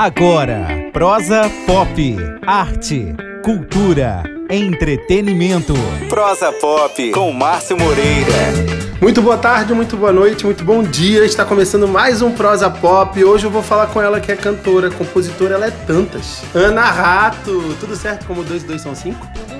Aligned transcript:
Agora, 0.00 0.64
prosa 0.92 1.50
pop, 1.66 2.16
arte, 2.46 3.16
cultura, 3.42 4.22
entretenimento. 4.48 5.74
Prosa 6.08 6.52
pop 6.52 7.10
com 7.10 7.32
Márcio 7.32 7.76
Moreira. 7.76 8.78
Muito 9.02 9.20
boa 9.20 9.36
tarde, 9.36 9.74
muito 9.74 9.96
boa 9.96 10.12
noite, 10.12 10.44
muito 10.44 10.62
bom 10.62 10.84
dia. 10.84 11.24
Está 11.24 11.44
começando 11.44 11.88
mais 11.88 12.22
um 12.22 12.30
Prosa 12.30 12.70
Pop. 12.70 13.24
Hoje 13.24 13.46
eu 13.46 13.50
vou 13.50 13.60
falar 13.60 13.88
com 13.88 14.00
ela 14.00 14.20
que 14.20 14.30
é 14.30 14.36
cantora, 14.36 14.88
compositora, 14.88 15.56
ela 15.56 15.66
é 15.66 15.72
tantas. 15.72 16.44
Ana 16.54 16.84
Rato, 16.84 17.74
tudo 17.80 17.96
certo 17.96 18.24
como 18.24 18.44
dois 18.44 18.62
e 18.62 18.66
dois 18.66 18.80
são 18.80 18.94
cinco? 18.94 19.26
Tudo 19.34 19.57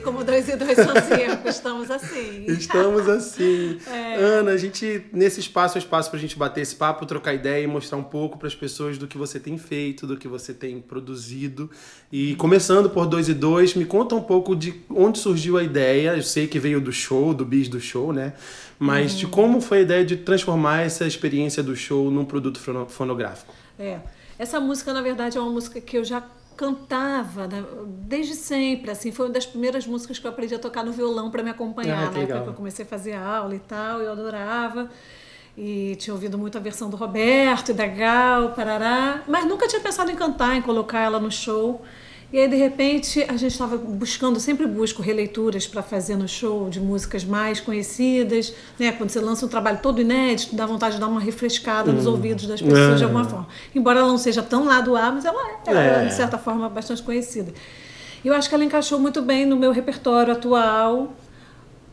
Como 0.00 0.24
dois 0.24 0.48
e 0.48 0.56
dois 0.56 0.76
são 0.76 0.94
cinco, 0.94 1.48
estamos 1.48 1.90
assim. 1.90 2.44
Estamos 2.46 3.08
assim. 3.08 3.78
É. 3.88 4.16
Ana, 4.16 4.52
a 4.52 4.56
gente, 4.56 5.04
nesse 5.12 5.40
espaço 5.40 5.78
é 5.78 5.80
espaço 5.80 6.10
pra 6.10 6.18
gente 6.18 6.36
bater 6.36 6.60
esse 6.60 6.76
papo, 6.76 7.06
trocar 7.06 7.32
ideia 7.32 7.62
e 7.62 7.66
mostrar 7.66 7.96
um 7.96 8.02
pouco 8.02 8.38
para 8.38 8.46
as 8.46 8.54
pessoas 8.54 8.98
do 8.98 9.06
que 9.06 9.16
você 9.16 9.40
tem 9.40 9.56
feito, 9.56 10.06
do 10.06 10.16
que 10.16 10.28
você 10.28 10.52
tem 10.52 10.80
produzido. 10.80 11.70
E 12.12 12.34
começando 12.36 12.90
por 12.90 13.06
dois 13.06 13.28
e 13.28 13.34
dois, 13.34 13.74
me 13.74 13.84
conta 13.84 14.14
um 14.14 14.22
pouco 14.22 14.54
de 14.54 14.74
onde 14.90 15.18
surgiu 15.18 15.56
a 15.56 15.62
ideia. 15.62 16.16
Eu 16.16 16.22
sei 16.22 16.46
que 16.46 16.58
veio 16.58 16.80
do 16.80 16.92
show, 16.92 17.32
do 17.32 17.44
bis 17.44 17.68
do 17.68 17.80
show, 17.80 18.12
né? 18.12 18.34
Mas 18.78 19.16
de 19.16 19.26
como 19.26 19.60
foi 19.60 19.78
a 19.78 19.82
ideia 19.82 20.04
de 20.04 20.16
transformar 20.16 20.82
essa 20.82 21.06
experiência 21.06 21.62
do 21.62 21.74
show 21.74 22.10
num 22.10 22.24
produto 22.24 22.60
fonográfico. 22.88 23.54
É. 23.78 23.98
Essa 24.38 24.60
música, 24.60 24.92
na 24.92 25.02
verdade, 25.02 25.36
é 25.36 25.40
uma 25.40 25.50
música 25.50 25.80
que 25.80 25.98
eu 25.98 26.04
já 26.04 26.22
cantava 26.58 27.46
né? 27.46 27.64
desde 27.86 28.34
sempre, 28.34 28.90
assim, 28.90 29.12
foi 29.12 29.26
uma 29.26 29.32
das 29.32 29.46
primeiras 29.46 29.86
músicas 29.86 30.18
que 30.18 30.26
eu 30.26 30.30
aprendi 30.30 30.56
a 30.56 30.58
tocar 30.58 30.84
no 30.84 30.90
violão 30.90 31.30
para 31.30 31.40
me 31.40 31.50
acompanhar, 31.50 32.08
ah, 32.08 32.10
na 32.10 32.18
época 32.18 32.42
que 32.42 32.48
eu 32.48 32.54
comecei 32.54 32.84
a 32.84 32.88
fazer 32.88 33.14
aula 33.14 33.54
e 33.54 33.60
tal, 33.60 34.00
eu 34.00 34.10
adorava. 34.10 34.90
E 35.56 35.96
tinha 35.96 36.12
ouvido 36.12 36.36
muito 36.36 36.58
a 36.58 36.60
versão 36.60 36.90
do 36.90 36.96
Roberto 36.96 37.70
e 37.70 37.74
da 37.74 37.86
Gal, 37.86 38.52
parará, 38.54 39.22
mas 39.28 39.44
nunca 39.44 39.68
tinha 39.68 39.80
pensado 39.80 40.10
em 40.10 40.16
cantar, 40.16 40.56
em 40.56 40.62
colocar 40.62 41.00
ela 41.00 41.20
no 41.20 41.30
show. 41.30 41.80
E 42.30 42.38
aí, 42.38 42.46
de 42.46 42.56
repente, 42.56 43.24
a 43.26 43.36
gente 43.38 43.52
estava 43.52 43.78
buscando, 43.78 44.38
sempre 44.38 44.66
busco 44.66 45.00
releituras 45.00 45.66
para 45.66 45.82
fazer 45.82 46.14
no 46.14 46.28
show 46.28 46.68
de 46.68 46.78
músicas 46.78 47.24
mais 47.24 47.58
conhecidas. 47.58 48.52
Né? 48.78 48.92
Quando 48.92 49.08
você 49.08 49.18
lança 49.18 49.46
um 49.46 49.48
trabalho 49.48 49.78
todo 49.82 49.98
inédito, 50.02 50.54
dá 50.54 50.66
vontade 50.66 50.96
de 50.96 51.00
dar 51.00 51.08
uma 51.08 51.20
refrescada 51.20 51.90
nos 51.90 52.04
uhum. 52.04 52.12
ouvidos 52.12 52.46
das 52.46 52.60
pessoas 52.60 52.94
é. 52.94 52.96
de 52.96 53.04
alguma 53.04 53.24
forma. 53.24 53.48
Embora 53.74 54.00
ela 54.00 54.08
não 54.08 54.18
seja 54.18 54.42
tão 54.42 54.66
lá 54.66 54.82
do 54.82 54.94
ar, 54.94 55.10
mas 55.10 55.24
ela 55.24 55.40
é, 55.40 55.70
ela 55.70 55.80
é, 55.80 56.04
de 56.04 56.14
certa 56.14 56.36
forma, 56.36 56.68
bastante 56.68 57.02
conhecida. 57.02 57.50
E 58.22 58.28
eu 58.28 58.34
acho 58.34 58.46
que 58.46 58.54
ela 58.54 58.64
encaixou 58.64 58.98
muito 58.98 59.22
bem 59.22 59.46
no 59.46 59.56
meu 59.56 59.72
repertório 59.72 60.34
atual. 60.34 61.14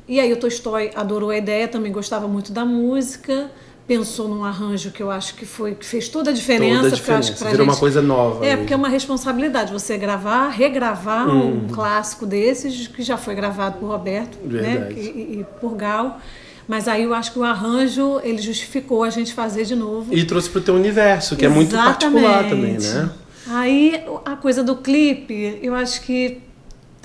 E 0.06 0.20
aí 0.20 0.34
o 0.34 0.38
Tolstói 0.38 0.92
adorou 0.96 1.30
a 1.30 1.38
ideia, 1.38 1.66
também 1.66 1.94
gostava 1.94 2.28
muito 2.28 2.52
da 2.52 2.66
música 2.66 3.50
pensou 3.88 4.28
num 4.28 4.44
arranjo 4.44 4.92
que 4.92 5.02
eu 5.02 5.12
acho 5.12 5.36
que 5.36 5.46
foi 5.46 5.76
que 5.76 5.86
fez 5.86 6.10
toda 6.10 6.32
a 6.32 6.34
diferença. 6.34 6.76
Toda 6.76 6.88
a 6.88 6.92
diferença. 6.92 7.34
Virou 7.34 7.52
gente, 7.52 7.62
uma 7.62 7.76
coisa 7.76 8.02
nova. 8.02 8.46
É, 8.46 8.52
aí. 8.52 8.58
porque 8.58 8.74
é 8.74 8.76
uma 8.76 8.90
responsabilidade 8.90 9.72
você 9.72 9.98
gravar, 9.98 10.50
regravar 10.50 11.28
um 11.30 11.68
clássico 11.68 12.26
desses 12.26 12.88
que 12.88 13.04
já 13.04 13.18
foi 13.18 13.36
gravado 13.36 13.78
por 13.80 13.88
Roberto 13.88 14.38
né, 14.44 14.92
e, 14.92 15.40
e 15.40 15.46
por 15.62 15.76
Gal. 15.76 16.20
Mas 16.68 16.88
aí 16.88 17.04
eu 17.04 17.14
acho 17.14 17.32
que 17.32 17.38
o 17.38 17.44
arranjo 17.44 18.20
ele 18.24 18.42
justificou 18.42 19.04
a 19.04 19.10
gente 19.12 19.34
fazer 19.34 19.66
de 19.66 19.76
novo. 19.76 20.12
E 20.12 20.26
trouxe 20.26 20.50
para 20.50 20.60
o 20.60 20.64
teu 20.64 20.74
universo, 20.74 21.36
que 21.36 21.46
Exatamente. 21.46 21.76
é 21.76 21.78
muito 21.78 21.86
particular 21.86 22.50
também, 22.50 22.78
né? 22.80 23.12
Aí 23.48 24.04
a 24.26 24.36
coisa 24.36 24.64
do 24.64 24.76
clipe, 24.78 25.60
eu 25.62 25.76
acho 25.76 26.02
que 26.02 26.42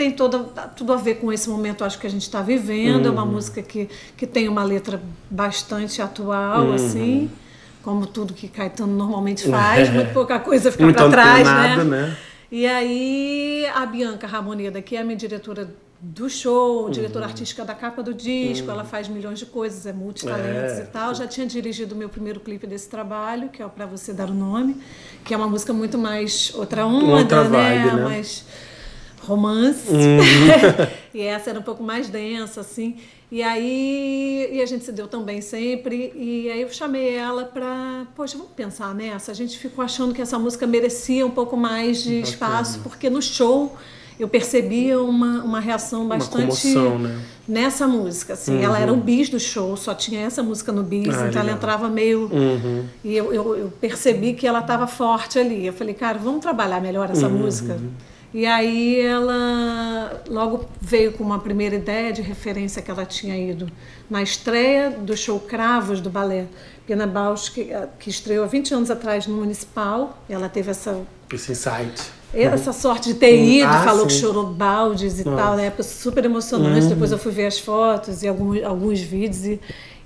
tem 0.00 0.10
toda, 0.10 0.38
tudo 0.74 0.94
a 0.94 0.96
ver 0.96 1.16
com 1.16 1.30
esse 1.30 1.50
momento 1.50 1.84
acho 1.84 1.98
que 1.98 2.06
a 2.06 2.10
gente 2.10 2.22
está 2.22 2.40
vivendo. 2.40 3.04
Uhum. 3.04 3.08
É 3.08 3.10
uma 3.10 3.22
uhum. 3.22 3.32
música 3.32 3.60
que, 3.60 3.86
que 4.16 4.26
tem 4.26 4.48
uma 4.48 4.64
letra 4.64 4.98
bastante 5.28 6.00
atual, 6.00 6.68
uhum. 6.68 6.72
assim, 6.72 7.30
como 7.82 8.06
tudo 8.06 8.32
que 8.32 8.48
Caetano 8.48 8.96
normalmente 8.96 9.46
faz, 9.46 9.90
é. 9.90 9.92
muito 9.92 10.14
pouca 10.14 10.38
coisa 10.38 10.72
fica 10.72 10.90
para 10.90 11.10
trás, 11.10 11.46
né? 11.46 11.84
né? 11.84 12.16
E 12.50 12.66
aí 12.66 13.66
a 13.74 13.84
Bianca 13.84 14.26
Ramoneda, 14.26 14.80
que 14.80 14.96
é 14.96 15.00
a 15.00 15.04
minha 15.04 15.18
diretora 15.18 15.68
do 16.00 16.30
show, 16.30 16.84
uhum. 16.84 16.90
diretora 16.90 17.26
artística 17.26 17.62
da 17.62 17.75
capa 17.75 18.02
do 18.02 18.14
disco, 18.14 18.69
uhum. 18.69 18.72
ela 18.72 18.84
faz 18.84 19.06
milhões 19.06 19.38
de 19.38 19.44
coisas, 19.44 19.84
é 19.84 19.92
multitalentos 19.92 20.78
é. 20.78 20.82
e 20.84 20.86
tal. 20.86 21.14
Já 21.14 21.26
tinha 21.26 21.46
dirigido 21.46 21.94
o 21.94 21.98
meu 21.98 22.08
primeiro 22.08 22.41
clipe 22.41 22.66
desse 22.66 22.88
trabalho, 22.88 23.50
que 23.50 23.60
é 23.60 23.66
o 23.66 23.69
Pra 23.69 23.84
Você 23.84 24.14
Dar 24.14 24.30
o 24.30 24.34
Nome, 24.34 24.80
que 25.22 25.34
é 25.34 25.36
uma 25.36 25.46
música 25.46 25.75
muito 25.75 25.98
mais 25.98 26.54
outra 26.54 26.86
onda, 26.86 27.19
outra 27.19 27.44
né? 27.46 27.84
Vibe, 27.84 27.96
né? 27.96 28.04
Mais 28.04 28.46
romance. 29.30 29.88
Uhum. 29.88 30.86
e 31.14 31.22
essa 31.22 31.50
era 31.50 31.58
um 31.58 31.62
pouco 31.62 31.82
mais 31.82 32.08
densa, 32.08 32.60
assim. 32.60 32.96
E 33.32 33.42
aí 33.42 34.48
e 34.52 34.60
a 34.60 34.66
gente 34.66 34.84
se 34.84 34.92
deu 34.92 35.06
também 35.06 35.41
sempre. 35.41 36.12
E 36.16 36.50
aí 36.50 36.62
eu 36.62 36.68
chamei 36.68 37.14
ela 37.14 37.44
para, 37.44 38.06
poxa, 38.16 38.36
vamos 38.36 38.52
pensar 38.52 38.94
nessa. 38.94 39.30
A 39.30 39.34
gente 39.34 39.56
ficou 39.58 39.84
achando 39.84 40.12
que 40.12 40.20
essa 40.20 40.38
música 40.38 40.66
merecia 40.66 41.24
um 41.24 41.30
pouco 41.30 41.56
mais 41.56 42.02
de 42.02 42.20
espaço, 42.20 42.80
porque 42.80 43.08
no 43.08 43.22
show 43.22 43.76
eu 44.19 44.28
percebia 44.28 45.00
uma, 45.00 45.42
uma 45.42 45.60
reação 45.60 46.06
bastante 46.06 46.34
uma 46.34 46.46
comoção, 46.48 46.98
né? 46.98 47.22
nessa 47.48 47.88
música. 47.88 48.34
Assim. 48.34 48.56
Uhum. 48.56 48.62
Ela 48.62 48.78
era 48.78 48.92
o 48.92 48.96
bis 48.96 49.30
do 49.30 49.40
show, 49.40 49.76
só 49.76 49.94
tinha 49.94 50.20
essa 50.20 50.42
música 50.42 50.70
no 50.72 50.82
bis, 50.82 51.08
ah, 51.08 51.12
então 51.12 51.24
legal. 51.24 51.42
ela 51.42 51.52
entrava 51.52 51.88
meio. 51.88 52.28
Uhum. 52.30 52.84
E 53.02 53.16
eu, 53.16 53.32
eu, 53.32 53.56
eu, 53.56 53.72
percebi 53.80 54.34
que 54.34 54.46
ela 54.46 54.58
estava 54.58 54.86
forte 54.86 55.38
ali. 55.38 55.66
Eu 55.66 55.72
falei, 55.72 55.94
cara, 55.94 56.19
vamos 56.19 56.40
trabalhar 56.40 56.80
melhor 56.82 57.08
essa 57.10 57.28
uhum. 57.28 57.38
música. 57.38 57.78
E 58.32 58.46
aí 58.46 59.00
ela 59.00 60.22
logo 60.28 60.66
veio 60.80 61.12
com 61.12 61.24
uma 61.24 61.41
primeira 61.41 61.74
ideia 61.74 62.12
de 62.12 62.22
referência 62.22 62.80
que 62.80 62.91
ela 62.91 63.04
tinha 63.04 63.36
ido 63.36 63.70
na 64.08 64.22
estreia 64.22 64.91
do 64.91 65.16
show 65.16 65.41
Cravos 65.41 66.00
do 66.00 66.08
balé 66.08 66.46
Pena 66.86 67.06
Bausch, 67.06 67.50
que, 67.50 67.70
que 68.00 68.10
estreou 68.10 68.44
há 68.44 68.48
20 68.48 68.74
anos 68.74 68.90
atrás 68.90 69.24
no 69.26 69.36
Municipal. 69.36 70.19
Ela 70.28 70.48
teve 70.48 70.72
essa... 70.72 71.00
Esse 71.32 71.52
insight. 71.52 72.10
Essa 72.34 72.72
sorte 72.72 73.12
de 73.12 73.14
ter 73.14 73.40
ido, 73.40 73.69
ah, 73.69 73.84
falou 73.84 74.02
sim. 74.02 74.06
que 74.08 74.20
chorou 74.20 74.46
baldes 74.46 75.20
e 75.20 75.24
Nossa. 75.24 75.42
tal, 75.42 75.56
na 75.56 75.62
época 75.62 75.82
super 75.84 76.24
emocionante. 76.24 76.82
Uhum. 76.84 76.88
Depois 76.88 77.12
eu 77.12 77.19
fui 77.19 77.32
ver 77.32 77.46
as 77.46 77.58
fotos 77.58 78.22
e 78.24 78.28
alguns, 78.28 78.62
alguns 78.64 79.00
vídeos 79.00 79.44
e, 79.44 79.60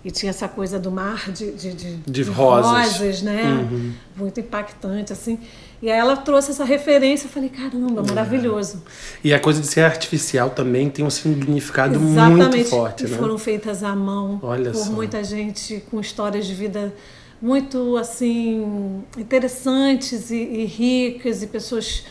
e 0.04 0.10
tinha 0.10 0.28
essa 0.28 0.46
coisa 0.46 0.78
do 0.78 0.90
mar 0.90 1.30
de, 1.30 1.52
de, 1.52 1.72
de, 1.72 1.96
de 1.96 2.22
rosas. 2.22 2.92
rosas, 2.92 3.22
né? 3.22 3.66
Uhum. 3.70 3.92
Muito 4.16 4.40
impactante, 4.40 5.10
assim. 5.12 5.38
E 5.84 5.90
aí 5.90 5.98
ela 5.98 6.16
trouxe 6.16 6.50
essa 6.50 6.64
referência, 6.64 7.26
eu 7.26 7.30
falei, 7.30 7.50
caramba, 7.50 8.00
é. 8.00 8.08
maravilhoso. 8.08 8.82
E 9.22 9.34
a 9.34 9.38
coisa 9.38 9.60
de 9.60 9.66
ser 9.66 9.82
artificial 9.82 10.48
também 10.48 10.88
tem 10.88 11.04
um 11.04 11.10
significado 11.10 11.96
Exatamente. 11.96 12.56
muito 12.56 12.70
forte, 12.70 13.04
e 13.04 13.08
né? 13.08 13.18
foram 13.18 13.36
feitas 13.36 13.84
à 13.84 13.94
mão 13.94 14.40
Olha 14.42 14.70
por 14.70 14.82
só. 14.82 14.90
muita 14.90 15.22
gente 15.22 15.84
com 15.90 16.00
histórias 16.00 16.46
de 16.46 16.54
vida 16.54 16.90
muito 17.38 17.98
assim 17.98 19.04
interessantes 19.18 20.30
e, 20.30 20.36
e 20.36 20.64
ricas 20.64 21.42
e 21.42 21.48
pessoas 21.48 22.06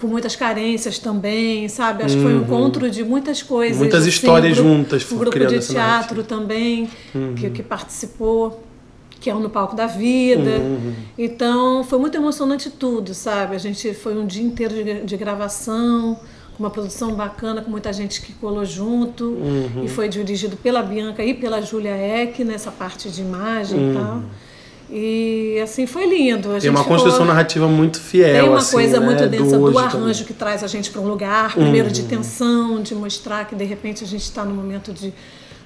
com 0.00 0.08
muitas 0.08 0.34
carências 0.34 0.98
também, 0.98 1.68
sabe? 1.68 2.02
Acho 2.02 2.16
uhum. 2.16 2.20
que 2.20 2.26
foi 2.26 2.34
um 2.34 2.38
uhum. 2.38 2.44
encontro 2.44 2.90
de 2.90 3.04
muitas 3.04 3.40
coisas. 3.40 3.78
Muitas 3.78 4.00
assim, 4.00 4.08
histórias 4.08 4.58
um 4.58 4.62
grupo, 4.62 4.76
juntas. 4.78 5.12
Um 5.12 5.16
grupo 5.16 5.38
de 5.38 5.60
teatro 5.60 6.24
também 6.24 6.90
uhum. 7.14 7.36
que, 7.36 7.50
que 7.50 7.62
participou 7.62 8.60
que 9.20 9.28
é 9.28 9.34
um 9.34 9.40
no 9.40 9.50
palco 9.50 9.76
da 9.76 9.86
vida. 9.86 10.58
Uhum. 10.58 10.94
Então 11.16 11.84
foi 11.84 11.98
muito 11.98 12.16
emocionante 12.16 12.70
tudo, 12.70 13.12
sabe? 13.12 13.54
A 13.54 13.58
gente 13.58 13.92
foi 13.92 14.16
um 14.16 14.26
dia 14.26 14.42
inteiro 14.42 14.74
de, 14.74 15.02
de 15.02 15.16
gravação, 15.16 16.18
uma 16.58 16.70
produção 16.70 17.12
bacana 17.12 17.60
com 17.60 17.70
muita 17.70 17.92
gente 17.92 18.22
que 18.22 18.32
colou 18.32 18.64
junto 18.64 19.24
uhum. 19.24 19.82
e 19.84 19.88
foi 19.88 20.08
dirigido 20.08 20.56
pela 20.56 20.82
Bianca 20.82 21.22
e 21.22 21.34
pela 21.34 21.60
Júlia 21.60 21.96
Eck 21.96 22.42
nessa 22.44 22.70
parte 22.70 23.10
de 23.10 23.20
imagem 23.20 23.78
uhum. 23.78 23.90
e 23.90 23.94
tal. 23.94 24.22
E 24.92 25.60
assim 25.62 25.86
foi 25.86 26.04
lindo. 26.04 26.56
A 26.56 26.58
tem 26.58 26.68
uma 26.68 26.82
construção 26.82 27.24
narrativa 27.24 27.68
muito 27.68 28.00
fiel. 28.00 28.40
Tem 28.40 28.48
uma 28.48 28.58
assim, 28.58 28.72
coisa 28.72 28.98
né? 28.98 29.06
muito 29.06 29.26
densa 29.28 29.56
do, 29.56 29.70
do 29.70 29.78
arranjo 29.78 29.98
também. 29.98 30.24
que 30.24 30.34
traz 30.34 30.64
a 30.64 30.66
gente 30.66 30.90
para 30.90 31.00
um 31.00 31.06
lugar, 31.06 31.54
primeiro 31.54 31.90
de 31.90 32.02
uhum. 32.02 32.08
tensão, 32.08 32.82
de 32.82 32.94
mostrar 32.94 33.44
que 33.44 33.54
de 33.54 33.64
repente 33.64 34.02
a 34.02 34.06
gente 34.06 34.22
está 34.22 34.44
no 34.44 34.52
momento 34.52 34.92
de 34.92 35.14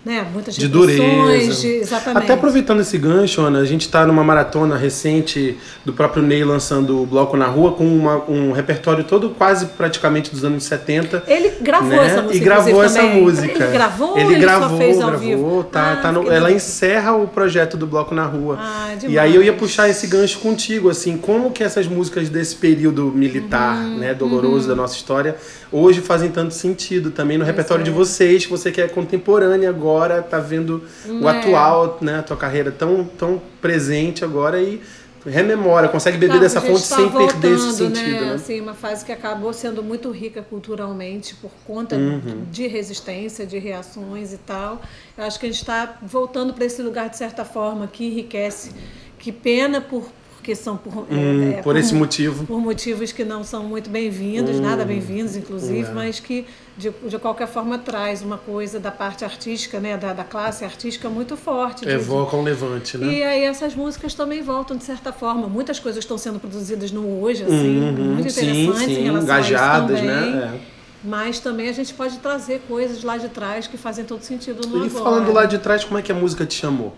né? 0.05 0.27
Muitas 0.33 0.55
de 0.55 0.69
dureza. 0.69 1.63
De, 1.63 1.69
exatamente. 1.77 2.25
Até 2.25 2.35
aproveitando 2.35 2.81
esse 2.81 2.99
gancho, 2.99 3.41
Ana, 3.41 3.61
a 3.61 3.65
gente 3.65 3.83
está 3.83 4.07
numa 4.07 4.23
maratona 4.23 4.77
recente 4.77 5.57
do 5.85 5.93
próprio 5.93 6.23
Ney 6.23 6.45
lançando 6.45 7.03
o 7.03 7.07
Bloco 7.07 7.37
na 7.37 7.47
Rua 7.47 7.73
com 7.73 7.87
uma, 7.87 8.23
um 8.29 8.53
repertório 8.53 9.05
todo 9.05 9.31
quase 9.31 9.67
praticamente 9.67 10.31
dos 10.31 10.45
anos 10.45 10.65
70. 10.65 11.25
Ele 11.27 11.53
gravou 11.61 11.89
né? 11.89 12.07
essa 12.07 12.23
música. 12.23 12.37
E 12.37 12.41
gravou 12.41 12.85
essa 12.85 13.01
também. 13.01 13.23
música. 13.23 13.65
Ele 13.65 13.73
gravou 13.73 14.19
ele, 14.19 14.35
ele 14.35 14.41
gravou, 14.41 14.79
fez 14.79 15.01
ao 15.01 15.09
gravou, 15.09 15.27
vivo? 15.27 15.65
Tá, 15.65 15.93
ah, 15.93 15.97
tá 15.97 16.13
no, 16.13 16.31
ela 16.31 16.53
encerra 16.53 17.17
o 17.17 17.27
projeto 17.27 17.77
do 17.77 17.87
Bloco 17.87 18.15
na 18.15 18.25
Rua. 18.25 18.59
Ah, 18.61 18.95
e 19.09 19.19
aí 19.19 19.35
eu 19.35 19.43
ia 19.43 19.53
puxar 19.53 19.89
esse 19.89 20.07
gancho 20.07 20.39
contigo, 20.41 20.91
assim, 20.91 21.17
como 21.17 21.51
que 21.51 21.65
essas 21.65 21.87
músicas 21.87 22.29
desse 22.29 22.57
período 22.57 23.11
militar, 23.15 23.77
uhum, 23.77 23.99
né, 23.99 24.15
doloroso 24.15 24.69
uhum. 24.69 24.77
da 24.77 24.83
nossa 24.83 24.97
história, 24.97 25.37
hoje 25.73 26.01
fazem 26.01 26.31
tanto 26.31 26.53
sentido 26.53 27.11
também 27.11 27.39
no 27.39 27.45
repertório 27.45 27.83
é. 27.83 27.85
de 27.85 27.91
vocês, 27.91 28.45
que 28.45 28.51
você 28.51 28.71
que 28.71 28.81
é 28.81 28.89
contemporânea 28.89 29.69
agora, 29.69 29.94
tá 30.23 30.39
vendo 30.39 30.85
o 31.07 31.29
é. 31.29 31.39
atual, 31.39 31.99
né, 32.01 32.19
a 32.19 32.23
tua 32.23 32.37
carreira 32.37 32.71
tão, 32.71 33.05
tão 33.05 33.41
presente 33.61 34.25
agora 34.25 34.61
e 34.61 34.81
rememora, 35.27 35.89
consegue 35.89 36.19
beber 36.19 36.35
tá, 36.35 36.41
dessa 36.41 36.61
fonte 36.61 36.89
tá 36.89 36.97
sem 36.97 37.09
voltando, 37.09 37.41
perder 37.41 37.57
esse 37.57 37.73
sentido, 37.73 38.11
né? 38.11 38.21
né? 38.21 38.35
Assim, 38.35 38.61
uma 38.61 38.75
fase 38.75 39.05
que 39.05 39.13
acabou 39.13 39.53
sendo 39.53 39.83
muito 39.83 40.11
rica 40.11 40.43
culturalmente 40.43 41.35
por 41.37 41.51
conta 41.67 41.97
uhum. 41.97 42.45
de 42.51 42.67
resistência, 42.67 43.47
de 43.47 43.59
reações 43.59 44.33
e 44.33 44.39
tal. 44.39 44.83
Eu 45.17 45.25
acho 45.25 45.39
que 45.39 45.47
a 45.47 45.49
gente 45.49 45.61
está 45.61 45.97
voltando 46.03 46.53
para 46.53 46.65
esse 46.65 46.83
lugar 46.83 47.09
de 47.09 47.17
certa 47.17 47.45
forma 47.45 47.87
que 47.87 48.05
enriquece. 48.05 48.73
Que 49.19 49.33
pena 49.33 49.81
por 49.81 50.11
porque 50.45 50.55
são 50.55 50.77
por, 50.77 50.95
hum, 50.95 51.07
é, 51.11 51.53
por, 51.55 51.63
por, 51.63 51.77
esse 51.77 51.95
motivo. 51.95 52.45
Por 52.45 52.61
motivos 52.61 53.11
que 53.13 53.25
não 53.25 53.43
são 53.43 53.65
muito 53.65 53.89
bem-vindos, 53.89 54.57
hum, 54.57 54.61
nada 54.61 54.85
bem-vindos, 54.85 55.37
inclusive, 55.37 55.89
é. 55.89 55.93
mas 55.93 56.21
que 56.21 56.45
de, 56.77 56.91
de 56.91 57.19
qualquer 57.19 57.49
forma 57.49 57.79
traz 57.79 58.21
uma 58.21 58.37
coisa 58.37 58.79
da 58.79 58.91
parte 58.91 59.25
artística, 59.25 59.81
né, 59.81 59.97
da, 59.97 60.13
da 60.13 60.23
classe 60.23 60.63
artística 60.63 61.09
muito 61.09 61.35
forte. 61.35 61.89
Evoca 61.89 62.37
um 62.37 62.43
levante, 62.43 62.99
né? 62.99 63.07
E 63.07 63.23
aí 63.23 63.43
essas 63.43 63.75
músicas 63.75 64.13
também 64.13 64.43
voltam 64.43 64.77
de 64.77 64.85
certa 64.85 65.15
forma. 65.15 65.49
Muitas 65.49 65.81
coisas 65.81 66.05
estão 66.05 66.19
sendo 66.19 66.39
produzidas 66.39 66.93
no 66.93 67.23
hoje, 67.23 67.45
assim, 67.45 67.81
uhum, 67.81 67.93
muito 67.93 68.29
interessantes 68.29 68.81
sim, 68.81 68.85
sim, 68.85 69.01
em 69.01 69.05
relação 69.05 69.23
engajadas, 69.23 69.99
a 69.99 70.05
isso 70.05 70.07
também. 70.07 70.31
né? 70.35 70.61
É. 70.61 70.75
Mas 71.03 71.39
também 71.39 71.71
a 71.71 71.73
gente 71.73 71.95
pode 71.95 72.19
trazer 72.19 72.61
coisas 72.69 73.03
lá 73.03 73.17
de 73.17 73.31
trás 73.31 73.67
que 73.67 73.79
fazem 73.79 74.05
todo 74.05 74.23
sentido 74.23 74.69
no 74.69 74.85
e 74.85 74.87
agora. 74.87 74.87
E 74.87 74.91
falando 74.91 75.33
lá 75.33 75.47
de 75.47 75.57
trás, 75.59 75.85
como 75.85 75.99
é 75.99 76.03
que 76.03 76.13
a 76.13 76.15
música 76.15 76.45
te 76.45 76.55
chamou? 76.55 76.95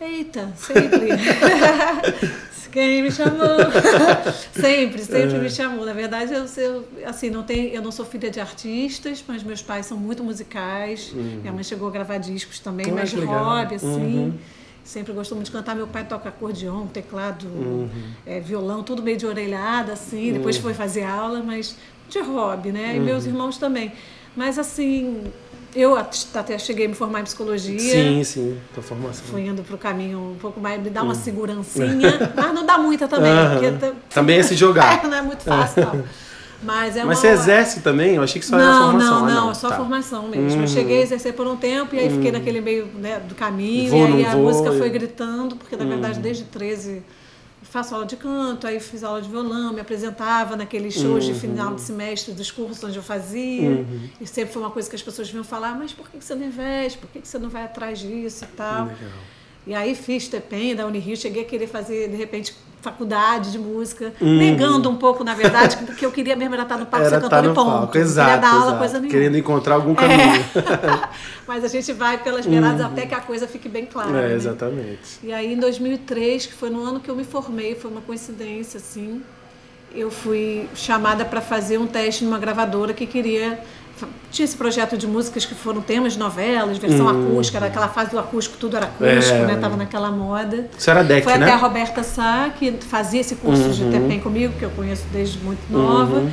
Eita, 0.00 0.52
sempre. 0.56 1.08
Quem 2.70 3.02
me 3.02 3.10
chamou? 3.10 3.56
sempre, 4.52 5.02
sempre 5.02 5.36
é. 5.36 5.40
me 5.40 5.50
chamou. 5.50 5.84
Na 5.84 5.92
verdade, 5.92 6.32
eu, 6.32 6.46
eu, 6.56 6.88
assim, 7.06 7.30
não 7.30 7.42
tenho, 7.42 7.68
eu 7.68 7.82
não 7.82 7.90
sou 7.90 8.04
filha 8.04 8.30
de 8.30 8.40
artistas, 8.40 9.24
mas 9.26 9.42
meus 9.42 9.62
pais 9.62 9.86
são 9.86 9.96
muito 9.96 10.22
musicais. 10.22 11.12
Uhum. 11.12 11.40
Minha 11.40 11.52
mãe 11.52 11.64
chegou 11.64 11.88
a 11.88 11.90
gravar 11.90 12.18
discos 12.18 12.58
também, 12.60 12.90
mas 12.92 13.10
de 13.10 13.20
hobby, 13.20 13.76
assim. 13.76 13.86
Uhum. 13.86 14.38
Sempre 14.84 15.12
gostou 15.12 15.36
muito 15.36 15.48
de 15.48 15.52
cantar. 15.52 15.76
Meu 15.76 15.86
pai 15.86 16.04
toca 16.04 16.28
acordeon, 16.28 16.86
teclado, 16.86 17.46
uhum. 17.46 17.88
é, 18.24 18.40
violão, 18.40 18.82
tudo 18.82 19.02
meio 19.02 19.16
de 19.16 19.26
orelhada, 19.26 19.92
assim. 19.92 20.32
Depois 20.32 20.56
uhum. 20.56 20.62
foi 20.62 20.74
fazer 20.74 21.04
aula, 21.04 21.42
mas 21.42 21.76
de 22.08 22.20
hobby, 22.20 22.72
né? 22.72 22.96
E 22.96 23.00
meus 23.00 23.24
uhum. 23.24 23.30
irmãos 23.30 23.58
também. 23.58 23.92
Mas, 24.34 24.58
assim, 24.58 25.24
eu 25.74 25.96
até 25.96 26.58
cheguei 26.58 26.86
a 26.86 26.88
me 26.88 26.94
formar 26.94 27.20
em 27.20 27.24
psicologia. 27.24 27.78
Sim, 27.78 28.24
sim, 28.24 28.58
tua 28.74 28.82
formação. 28.82 29.24
Fui 29.26 29.46
indo 29.46 29.62
para 29.62 29.74
o 29.74 29.78
caminho 29.78 30.32
um 30.32 30.38
pouco 30.38 30.60
mais, 30.60 30.82
me 30.82 30.90
dá 30.90 31.02
uma 31.02 31.12
hum. 31.12 31.16
segurancinha, 31.16 32.32
mas 32.34 32.54
não 32.54 32.64
dá 32.64 32.78
muita 32.78 33.06
também. 33.06 33.32
Porque, 33.52 33.96
também 34.10 34.38
é 34.38 34.42
se 34.42 34.54
jogar. 34.54 35.02
não 35.06 35.16
é 35.16 35.22
muito 35.22 35.42
fácil, 35.42 35.84
não. 35.84 36.04
Mas, 36.60 36.96
é 36.96 37.04
Mas 37.04 37.18
uma... 37.18 37.22
você 37.22 37.28
exerce 37.28 37.80
também? 37.80 38.16
Eu 38.16 38.22
achei 38.22 38.40
que 38.40 38.46
só 38.46 38.56
não, 38.56 38.64
era 38.64 38.84
formação. 38.84 39.10
Não, 39.10 39.20
não, 39.20 39.26
não, 39.26 39.42
ah, 39.42 39.46
não. 39.46 39.54
só 39.54 39.68
tá. 39.68 39.76
formação 39.76 40.28
mesmo. 40.28 40.58
Hum. 40.58 40.62
Eu 40.62 40.68
cheguei 40.68 40.98
a 40.98 41.02
exercer 41.02 41.32
por 41.32 41.46
um 41.46 41.56
tempo 41.56 41.94
e 41.94 42.00
aí 42.00 42.08
hum. 42.08 42.16
fiquei 42.16 42.32
naquele 42.32 42.60
meio 42.60 42.86
né, 42.96 43.20
do 43.20 43.34
caminho. 43.34 43.90
Vou, 43.90 44.08
e 44.08 44.12
aí 44.14 44.26
a 44.26 44.32
vou, 44.32 44.42
música 44.42 44.72
foi 44.72 44.88
gritando, 44.90 45.54
porque 45.54 45.76
na 45.76 45.84
hum. 45.84 45.88
verdade 45.88 46.18
desde 46.18 46.44
13 46.44 47.02
faço 47.62 47.94
aula 47.94 48.06
de 48.06 48.16
canto, 48.16 48.66
aí 48.66 48.80
fiz 48.80 49.02
aula 49.02 49.20
de 49.20 49.28
violão, 49.28 49.72
me 49.72 49.80
apresentava 49.80 50.56
naqueles 50.56 50.94
shows 50.94 51.24
uhum. 51.24 51.32
de 51.32 51.40
final 51.40 51.74
de 51.74 51.80
semestre 51.80 52.32
dos 52.32 52.50
cursos 52.50 52.82
onde 52.82 52.96
eu 52.96 53.02
fazia. 53.02 53.70
Uhum. 53.70 54.08
E 54.20 54.26
sempre 54.26 54.52
foi 54.52 54.62
uma 54.62 54.70
coisa 54.70 54.88
que 54.88 54.96
as 54.96 55.02
pessoas 55.02 55.30
vinham 55.30 55.44
falar, 55.44 55.76
mas 55.76 55.92
por 55.92 56.08
que 56.08 56.22
você 56.22 56.34
não 56.34 56.46
investe? 56.46 56.98
Por 56.98 57.08
que 57.10 57.20
você 57.22 57.38
não 57.38 57.48
vai 57.48 57.64
atrás 57.64 57.98
disso 57.98 58.44
e 58.44 58.48
tal? 58.48 58.86
Legal. 58.86 59.10
E 59.68 59.74
aí 59.74 59.94
fiz 59.94 60.26
TEPEN 60.28 60.74
da 60.74 60.86
Unirio, 60.86 61.14
cheguei 61.14 61.42
a 61.42 61.44
querer 61.44 61.66
fazer, 61.66 62.08
de 62.08 62.16
repente, 62.16 62.56
faculdade 62.80 63.52
de 63.52 63.58
música, 63.58 64.14
uhum. 64.18 64.38
negando 64.38 64.88
um 64.88 64.96
pouco, 64.96 65.22
na 65.22 65.34
verdade, 65.34 65.76
porque 65.84 66.06
eu 66.06 66.10
queria 66.10 66.34
mesmo 66.34 66.54
era 66.54 66.62
estar 66.62 66.78
no 66.78 66.86
palco, 66.86 67.04
era 67.04 67.16
ser 67.16 67.20
cantora 67.20 67.42
no 67.42 67.52
e 67.52 67.54
ponto. 67.54 67.70
Palco, 67.70 67.98
exato, 67.98 68.30
queria 68.30 68.40
dar 68.40 68.48
exato. 68.48 68.64
aula, 68.64 68.78
coisa 68.78 68.94
nenhuma. 68.94 69.10
Querendo 69.10 69.36
encontrar 69.36 69.74
algum 69.74 69.94
caminho. 69.94 70.16
É. 70.16 71.08
Mas 71.46 71.64
a 71.64 71.68
gente 71.68 71.92
vai 71.92 72.16
pelas 72.16 72.46
beiradas 72.46 72.80
uhum. 72.80 72.86
até 72.86 73.04
que 73.04 73.14
a 73.14 73.20
coisa 73.20 73.46
fique 73.46 73.68
bem 73.68 73.84
clara. 73.84 74.08
É, 74.08 74.28
né? 74.28 74.34
exatamente. 74.34 75.18
E 75.22 75.34
aí, 75.34 75.52
em 75.52 75.58
2003, 75.58 76.46
que 76.46 76.54
foi 76.54 76.70
no 76.70 76.82
ano 76.82 76.98
que 76.98 77.10
eu 77.10 77.14
me 77.14 77.24
formei, 77.24 77.74
foi 77.74 77.90
uma 77.90 78.00
coincidência, 78.00 78.78
assim, 78.78 79.20
eu 79.94 80.10
fui 80.10 80.66
chamada 80.74 81.26
para 81.26 81.42
fazer 81.42 81.76
um 81.76 81.86
teste 81.86 82.24
numa 82.24 82.38
gravadora 82.38 82.94
que 82.94 83.06
queria 83.06 83.62
tinha 84.30 84.44
esse 84.44 84.56
projeto 84.56 84.96
de 84.96 85.06
músicas 85.06 85.44
que 85.44 85.54
foram 85.54 85.80
temas 85.80 86.14
de 86.14 86.18
novelas, 86.18 86.78
versão 86.78 87.06
hum. 87.06 87.30
acústica, 87.30 87.58
era 87.58 87.66
aquela 87.66 87.88
fase 87.88 88.10
do 88.10 88.18
acústico, 88.18 88.56
tudo 88.58 88.76
era 88.76 88.86
acústico, 88.86 89.36
é, 89.36 89.46
né? 89.46 89.56
Tava 89.56 89.76
naquela 89.76 90.10
moda. 90.10 90.68
Isso 90.76 90.90
era 90.90 91.02
deck, 91.02 91.24
Foi 91.24 91.36
né? 91.36 91.46
até 91.46 91.54
a 91.54 91.56
Roberta 91.56 92.02
Sá, 92.02 92.50
que 92.58 92.72
fazia 92.72 93.20
esse 93.20 93.36
curso 93.36 93.62
uhum. 93.62 93.70
de 93.70 93.90
TEPEM 93.90 94.20
comigo, 94.20 94.54
que 94.58 94.64
eu 94.64 94.70
conheço 94.70 95.04
desde 95.12 95.38
muito 95.38 95.60
nova. 95.70 96.18
Uhum. 96.18 96.30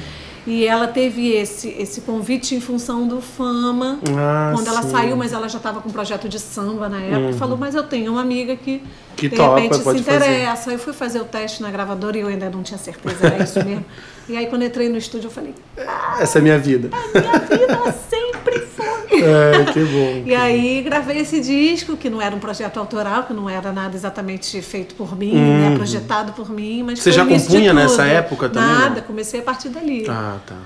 E 0.48 0.68
ela 0.68 0.88
teve 0.88 1.32
esse, 1.32 1.70
esse 1.70 2.02
convite 2.02 2.54
em 2.54 2.62
função 2.62 3.08
do 3.08 3.20
Fama, 3.20 4.00
ah, 4.16 4.52
quando 4.54 4.68
ela 4.68 4.84
saiu, 4.84 5.18
mas 5.18 5.34
ela 5.34 5.50
já 5.50 5.58
estava 5.58 5.82
com 5.82 5.90
um 5.90 5.92
projeto 5.92 6.30
de 6.30 6.40
samba 6.40 6.88
na 6.88 7.02
época, 7.02 7.20
uhum. 7.20 7.34
falou, 7.34 7.58
mas 7.58 7.74
eu 7.74 7.82
tenho 7.82 8.12
uma 8.12 8.22
amiga 8.22 8.56
que, 8.56 8.84
que 9.16 9.28
de 9.28 9.36
topa, 9.36 9.60
repente 9.60 9.78
se 9.78 9.98
interessa. 9.98 10.56
Fazer. 10.56 10.76
Eu 10.76 10.80
fui 10.80 10.94
fazer 10.94 11.20
o 11.20 11.26
teste 11.26 11.64
na 11.64 11.72
gravadora 11.72 12.16
e 12.16 12.22
eu 12.22 12.28
ainda 12.28 12.48
não 12.48 12.62
tinha 12.62 12.78
certeza, 12.78 13.26
era 13.26 13.44
isso 13.44 13.58
mesmo. 13.66 13.86
e 14.30 14.38
aí 14.38 14.46
quando 14.46 14.64
entrei 14.64 14.88
no 14.88 14.98
estúdio 14.98 15.28
eu 15.28 15.32
falei, 15.32 15.56
ah, 15.80 16.18
essa 16.20 16.38
é 16.38 16.40
a 16.42 16.44
minha 16.44 16.60
vida. 16.60 16.92
É 17.16 17.18
a 17.18 17.22
minha 17.22 17.40
vida 17.68 17.92
sempre 18.10 18.60
foi. 18.60 19.24
É, 19.24 19.66
que 19.72 19.84
bom. 19.84 20.24
e 20.30 20.36
aí 20.36 20.82
gravei 20.82 21.20
esse 21.20 21.42
disco, 21.42 21.96
que 21.98 22.10
não 22.10 22.22
era 22.22 22.36
um 22.36 22.40
projeto 22.40 22.78
autoral, 22.78 23.24
que 23.24 23.34
não 23.34 23.50
era 23.50 23.72
nada 23.72 23.96
exatamente 23.96 24.62
feito 24.62 24.96
por 24.96 25.18
mim, 25.18 25.36
hum. 25.36 25.60
né, 25.60 25.70
uhum. 25.70 25.76
projetado 25.76 26.34
por 26.34 26.50
mim, 26.50 26.84
mas 26.84 27.00
Você 27.00 27.12
já 27.12 27.26
compunha 27.26 27.74
nessa 27.74 28.06
época 28.06 28.50
também? 28.50 28.70
Nada, 28.70 29.02
comecei 29.02 29.40
a 29.40 29.44
partir 29.44 29.70
dali. 29.70 30.06
Ah, 30.10 30.38
tá. 30.46 30.58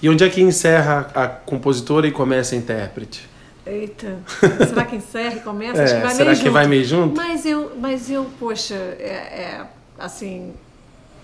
E 0.00 0.08
onde 0.08 0.22
é 0.22 0.28
que 0.28 0.40
encerra 0.40 1.10
a 1.14 1.26
compositora 1.26 2.06
e 2.06 2.12
começa 2.12 2.54
a 2.54 2.58
intérprete? 2.58 3.28
Eita, 3.66 4.18
será 4.66 4.84
que 4.84 4.96
encerra 4.96 5.36
e 5.36 5.40
começa? 5.40 5.80
É, 5.80 5.84
Acho 5.84 5.94
que 5.96 6.00
vai 6.00 6.14
será 6.14 6.30
que 6.30 6.36
junto. 6.36 6.52
vai 6.52 6.66
meio 6.66 6.84
junto? 6.84 7.16
Mas 7.16 7.44
eu, 7.44 7.72
mas 7.78 8.10
eu 8.10 8.26
poxa, 8.38 8.74
é, 8.74 9.10
é 9.10 9.66
assim, 9.98 10.54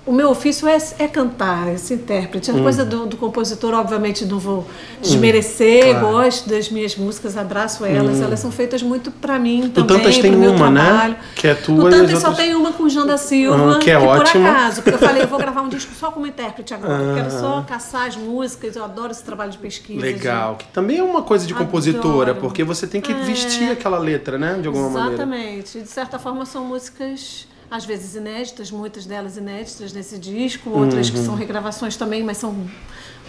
o 0.07 0.13
meu 0.13 0.29
ofício 0.29 0.69
é, 0.69 0.77
é 0.99 1.09
cantar, 1.09 1.69
é 1.69 1.77
ser 1.79 1.95
intérprete. 1.95 2.51
A 2.51 2.55
hum. 2.55 2.63
coisa 2.63 2.85
do, 2.85 3.07
do, 3.07 3.17
compositor, 3.17 3.73
obviamente, 3.73 4.25
não 4.27 4.39
vou 4.39 4.67
desmerecer. 5.01 5.97
Hum, 5.97 6.01
claro. 6.01 6.17
Gosto 6.17 6.49
das 6.49 6.69
minhas 6.69 6.95
músicas, 6.95 7.39
abraço 7.39 7.85
elas. 7.87 8.19
Hum. 8.19 8.25
Elas 8.25 8.41
são 8.41 8.53
feitas 8.53 8.83
muito 8.83 9.11
para 9.11 9.39
mim 9.39 9.71
também, 9.71 9.97
tantas 9.97 10.19
tem 10.19 10.35
uma, 10.35 10.71
né? 10.71 11.17
Que 11.35 11.49
é 11.49 11.55
tua. 11.55 11.75
No 11.75 11.91
Tantas 11.91 12.19
só 12.19 12.33
tem 12.33 12.55
uma 12.55 12.73
com 12.73 12.87
Jean 12.89 13.07
da 13.07 13.17
Silva, 13.17 13.79
que 13.79 13.91
é 13.91 13.99
que 13.99 14.05
ótima. 14.07 14.25
por 14.25 14.57
acaso, 14.57 14.83
porque 14.83 14.97
eu 14.97 15.09
falei, 15.09 15.23
eu 15.23 15.29
vou 15.29 15.39
gravar 15.39 15.63
um 15.63 15.69
disco 15.71 15.93
só 15.95 16.11
como 16.11 16.27
intérprete 16.27 16.75
agora. 16.75 17.13
Ah. 17.13 17.15
Quero 17.15 17.31
só 17.31 17.63
caçar 17.63 18.07
as 18.07 18.17
músicas. 18.17 18.77
Eu 18.77 18.85
adoro 18.85 19.11
esse 19.11 19.25
trabalho 19.25 19.53
de 19.53 19.59
pesquisa. 19.59 20.01
Legal, 20.01 20.57
que 20.57 20.67
também 20.67 20.99
é 20.99 21.03
uma 21.03 21.23
coisa 21.23 21.47
de 21.47 21.55
compositora, 21.55 22.33
adoro. 22.33 22.41
porque 22.41 22.63
você 22.63 22.87
tem 22.87 23.01
que 23.01 23.13
é. 23.13 23.15
vestir 23.15 23.71
aquela 23.71 23.99
letra, 23.99 24.37
né? 24.37 24.59
De 24.61 24.69
alguma 24.69 24.89
Exatamente. 24.89 25.19
maneira. 25.19 25.53
Exatamente. 25.53 25.81
De 25.81 25.89
certa 25.89 26.19
forma, 26.19 26.45
são 26.45 26.65
músicas 26.67 27.47
às 27.71 27.85
vezes 27.85 28.15
inéditas, 28.15 28.71
muitas 28.71 29.07
delas 29.07 29.37
inéditas 29.37 29.93
nesse 29.93 30.19
disco, 30.19 30.71
outras 30.71 31.09
uhum. 31.09 31.15
que 31.15 31.21
são 31.21 31.35
regravações 31.35 31.97
também, 31.97 32.23
mas 32.23 32.37
são 32.37 32.67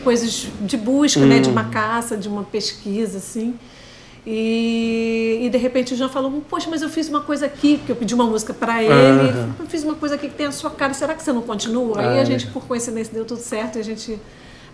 coisas 0.04 0.48
de 0.62 0.78
busca, 0.78 1.20
uhum. 1.20 1.28
né, 1.28 1.40
de 1.40 1.50
uma 1.50 1.64
uhum. 1.64 1.72
caça, 1.72 2.18
de 2.18 2.28
uma 2.28 2.44
pesquisa, 2.44 3.18
assim. 3.18 3.58
E, 4.28 5.42
e 5.44 5.50
de 5.50 5.58
repente 5.58 5.94
o 5.94 5.98
Jean 5.98 6.10
falou: 6.10 6.44
Poxa, 6.50 6.68
mas 6.70 6.82
eu 6.82 6.90
fiz 6.90 7.08
uma 7.08 7.22
coisa 7.22 7.46
aqui, 7.46 7.78
porque 7.78 7.92
eu 7.92 7.96
pedi 7.96 8.16
uma 8.16 8.26
música 8.26 8.54
para 8.54 8.82
ele, 8.82 8.94
uhum. 8.94 9.54
eu 9.60 9.66
fiz 9.68 9.84
uma 9.84 9.94
coisa 9.94 10.16
aqui 10.16 10.28
que 10.28 10.36
tem 10.36 10.48
a 10.48 10.52
sua 10.52 10.72
cara, 10.72 10.94
será 10.96 11.14
que 11.14 11.22
você 11.22 11.32
não 11.32 11.44
continua? 11.44 12.00
Aí 12.00 12.20
a 12.20 12.24
gente, 12.24 12.48
por 12.48 12.66
coincidência, 12.66 13.14
deu 13.14 13.24
tudo 13.24 13.40
certo 13.40 13.78
e 13.78 13.82
a 13.82 13.84
gente 13.84 14.20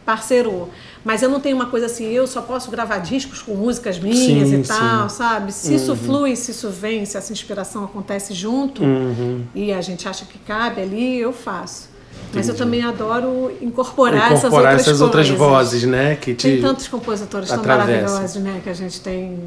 parceiro. 0.05 0.70
Mas 1.03 1.22
eu 1.24 1.29
não 1.29 1.39
tenho 1.39 1.55
uma 1.55 1.65
coisa 1.65 1.86
assim, 1.88 2.05
eu 2.05 2.27
só 2.27 2.41
posso 2.41 2.70
gravar 2.70 3.00
discos 3.00 3.41
com 3.41 3.55
músicas 3.55 4.00
minhas 4.00 4.50
sim, 4.50 4.62
e 4.62 4.63
tal, 4.63 5.10
sim. 5.10 5.17
sabe? 5.17 5.51
Se 5.51 5.70
uhum. 5.70 5.75
isso 5.75 5.96
flui, 5.96 6.36
se 6.36 6.51
isso 6.51 6.70
vem, 6.70 7.05
se 7.05 7.17
essa 7.17 7.31
inspiração 7.31 7.84
acontece 7.84 8.34
junto 8.34 8.84
uhum. 8.84 9.43
e 9.55 9.74
a 9.74 9.81
gente 9.81 10.08
acha 10.08 10.25
que 10.25 10.38
cabe 10.39 10.81
ali, 10.81 11.20
eu 11.20 11.34
faço. 11.34 11.89
Entendi. 12.12 12.38
Mas 12.38 12.50
eu 12.50 12.55
também 12.55 12.84
adoro 12.84 13.51
incorporar, 13.62 14.31
incorporar 14.31 14.36
essas 14.36 14.51
outras 14.53 14.81
essas 14.81 15.01
outras 15.01 15.29
vozes, 15.29 15.84
né? 15.84 16.15
Que 16.15 16.34
te 16.34 16.48
tem 16.48 16.62
tantos 16.62 16.88
compositores 16.88 17.50
tão 17.50 17.63
maravilhosos, 17.63 18.41
né? 18.41 18.62
Que 18.63 18.70
a 18.70 18.74
gente 18.74 19.01
tem, 19.01 19.39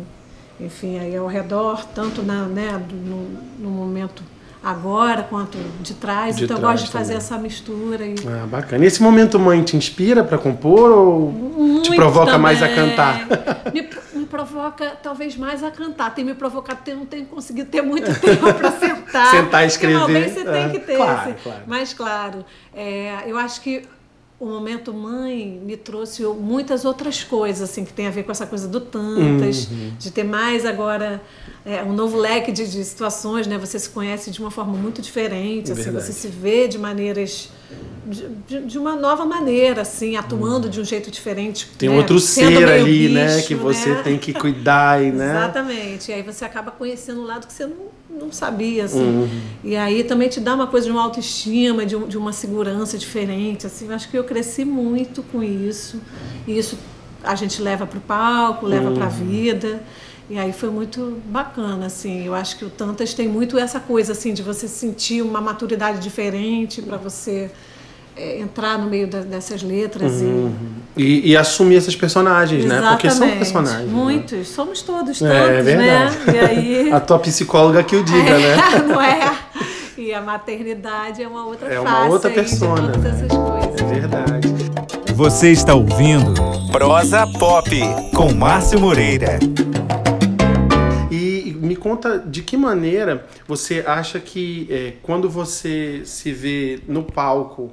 enfim, 0.61 0.99
aí 0.99 1.17
ao 1.17 1.27
redor, 1.27 1.85
tanto 1.95 2.23
na, 2.23 2.47
né, 2.47 2.83
no, 2.91 3.29
no 3.59 3.71
momento 3.71 4.23
agora 4.65 5.23
quanto 5.23 5.59
de 5.81 5.95
trás. 5.95 6.37
De 6.37 6.45
então 6.45 6.57
trás 6.57 6.63
eu 6.63 6.73
gosto 6.73 6.87
de 6.87 6.93
fazer 6.93 7.15
essa 7.15 7.37
mistura. 7.37 8.07
E... 8.07 8.15
Ah, 8.27 8.47
bacana. 8.47 8.83
E 8.85 8.87
esse 8.87 9.03
momento 9.03 9.39
mãe 9.39 9.63
te 9.63 9.77
inspira 9.77 10.25
para 10.25 10.39
compor 10.39 10.91
ou 10.91 11.31
Muito 11.31 11.91
te 11.91 11.97
provoca 11.97 12.27
também. 12.33 12.41
mais 12.41 12.63
a 12.63 12.69
cantar? 12.69 13.27
Me, 13.73 13.89
me, 14.15 14.27
provoca 14.27 14.97
talvez 15.03 15.37
mais 15.37 15.63
a 15.63 15.71
cantar. 15.71 16.15
Tem 16.15 16.25
me 16.25 16.35
provocado, 16.35 16.81
eu 16.87 16.97
não 16.97 17.07
tenho 17.07 17.27
conseguido 17.27 17.69
ter 17.69 17.83
muito 17.83 18.07
tempo 18.21 18.53
para 18.55 18.73
sentar. 18.73 19.27
sentar 19.31 19.65
e 19.65 19.67
escrever. 19.67 19.99
Talvez 19.99 20.33
você 20.33 20.41
ah, 20.41 20.53
tem 20.53 20.71
que 20.71 20.79
ter. 20.79 20.97
Claro, 20.97 21.31
esse. 21.31 21.43
claro. 21.43 21.61
Mas 21.67 21.95
claro, 21.95 22.45
é, 22.75 23.25
eu 23.27 23.37
acho 23.37 23.61
que 23.61 23.83
o 24.39 24.47
momento 24.47 24.93
mãe 24.93 25.61
me 25.65 25.77
trouxe 25.77 26.25
muitas 26.25 26.85
outras 26.85 27.23
coisas 27.23 27.71
assim 27.71 27.85
que 27.85 27.93
tem 27.93 28.07
a 28.07 28.11
ver 28.11 28.25
com 28.25 28.33
essa 28.33 28.47
coisa 28.47 28.67
do 28.67 28.81
tantas 28.81 29.69
uhum. 29.69 29.93
de 29.99 30.11
ter 30.11 30.25
mais 30.25 30.67
agora 30.67 31.23
é, 31.65 31.83
um 31.83 31.93
novo 31.93 32.19
leque 32.19 32.51
de, 32.51 32.69
de, 32.69 32.85
situações 32.85 33.47
né 33.47 33.57
você 33.57 33.79
se 33.79 33.89
conhece 33.89 34.31
de 34.31 34.41
uma 34.41 34.51
forma 34.51 34.73
muito 34.73 35.01
diferente 35.01 35.71
assim, 35.71 35.91
você 35.91 36.13
se 36.13 36.29
vê 36.29 36.67
de 36.67 36.79
maneiras 36.79 37.49
de, 38.07 38.61
de, 38.67 38.79
uma 38.79 38.95
nova 38.95 39.25
maneira 39.25 39.81
assim 39.81 40.17
atuando 40.17 40.67
uhum. 40.67 40.71
de 40.71 40.81
um 40.81 40.85
jeito 40.85 41.11
diferente 41.11 41.71
tem 41.79 41.89
né? 41.89 41.97
outro 41.97 42.21
ser 42.21 42.69
ali 42.69 43.09
bicho, 43.09 43.15
né 43.15 43.43
que 43.43 43.55
você 43.55 43.91
né? 43.91 44.03
tem 44.03 44.19
que 44.19 44.35
cuidar 44.35 45.03
e 45.03 45.11
né 45.11 45.31
exatamente 45.31 46.11
e 46.11 46.15
aí 46.15 46.23
você 46.23 46.45
acaba 46.45 46.71
conhecendo 46.71 47.23
um 47.23 47.25
lado 47.25 47.47
que 47.47 47.53
você 47.53 47.67
não 47.67 47.95
não 48.17 48.31
sabia, 48.31 48.85
assim. 48.85 49.03
Uhum. 49.03 49.29
E 49.65 49.77
aí 49.77 50.05
também 50.05 50.29
te 50.29 50.39
dá 50.39 50.55
uma 50.55 50.67
coisa 50.67 50.87
de 50.87 50.93
uma 50.93 51.03
autoestima, 51.03 51.85
de, 51.85 51.99
de 52.07 52.17
uma 52.17 52.33
segurança 52.33 52.97
diferente, 52.97 53.67
assim. 53.67 53.93
Acho 53.93 54.09
que 54.09 54.17
eu 54.17 54.25
cresci 54.25 54.65
muito 54.65 55.23
com 55.23 55.43
isso. 55.43 56.01
E 56.47 56.57
isso 56.57 56.79
a 57.25 57.35
gente 57.35 57.61
leva 57.63 57.87
para 57.87 57.99
o 57.99 58.01
palco, 58.01 58.67
leva 58.67 58.89
uhum. 58.89 58.95
para 58.95 59.07
a 59.07 59.09
vida. 59.09 59.83
E 60.29 60.39
aí 60.39 60.53
foi 60.53 60.71
muito 60.71 61.19
bacana, 61.27 61.87
assim. 61.87 62.25
Eu 62.27 62.35
acho 62.35 62.57
que 62.57 62.65
o 62.65 62.71
Tantas 62.71 63.13
tem 63.13 63.29
muito 63.29 63.59
essa 63.59 63.79
coisa, 63.79 64.13
assim, 64.13 64.33
de 64.33 64.43
você 64.43 64.67
sentir 64.67 65.21
uma 65.23 65.41
maturidade 65.41 66.01
diferente 66.01 66.81
para 66.81 66.97
você 66.97 67.51
é, 68.17 68.39
entrar 68.39 68.79
no 68.79 68.89
meio 68.89 69.07
da, 69.07 69.21
dessas 69.21 69.63
letras 69.63 70.23
uhum. 70.23 70.53
e... 70.97 71.03
e... 71.03 71.31
E, 71.33 71.37
assumir 71.37 71.75
esses 71.75 71.95
personagens, 71.95 72.65
Exatamente. 72.65 72.85
né? 72.85 72.93
Porque 72.93 73.11
são 73.11 73.29
personagens. 73.37 73.91
Né? 73.91 73.93
Muitos, 73.93 74.39
né? 74.39 74.45
somos 74.45 74.81
todos, 74.81 75.19
todos, 75.19 75.35
é, 75.35 75.59
é 75.59 75.63
verdade. 75.63 76.17
né? 76.19 76.35
E 76.35 76.39
aí... 76.39 76.93
A 76.95 77.01
tua 77.01 77.19
psicóloga 77.19 77.83
que 77.83 77.97
o 77.97 78.03
diga, 78.03 78.31
é, 78.31 78.57
né? 78.57 78.63
Não 78.87 79.01
é? 79.01 79.37
E 79.99 80.13
a 80.13 80.21
maternidade 80.21 81.23
é 81.23 81.29
uma 81.29 81.45
outra 81.47 81.73
É 81.73 81.79
uma 81.79 82.07
outra 82.07 82.31
persona. 82.31 82.97
Né? 82.97 83.19
É 83.79 83.85
verdade. 83.85 84.49
Você 85.15 85.51
está 85.51 85.75
ouvindo 85.75 86.35
Prosa 86.75 87.25
Pop 87.39 87.71
com 88.17 88.35
Márcio 88.35 88.81
Moreira 88.81 89.39
me 91.55 91.77
conta 91.77 92.19
de 92.19 92.43
que 92.43 92.57
maneira 92.57 93.27
você 93.47 93.85
acha 93.87 94.19
que 94.19 94.67
é, 94.69 94.95
quando 95.01 95.31
você 95.31 96.03
se 96.05 96.33
vê 96.33 96.81
no 96.89 97.05
palco, 97.05 97.73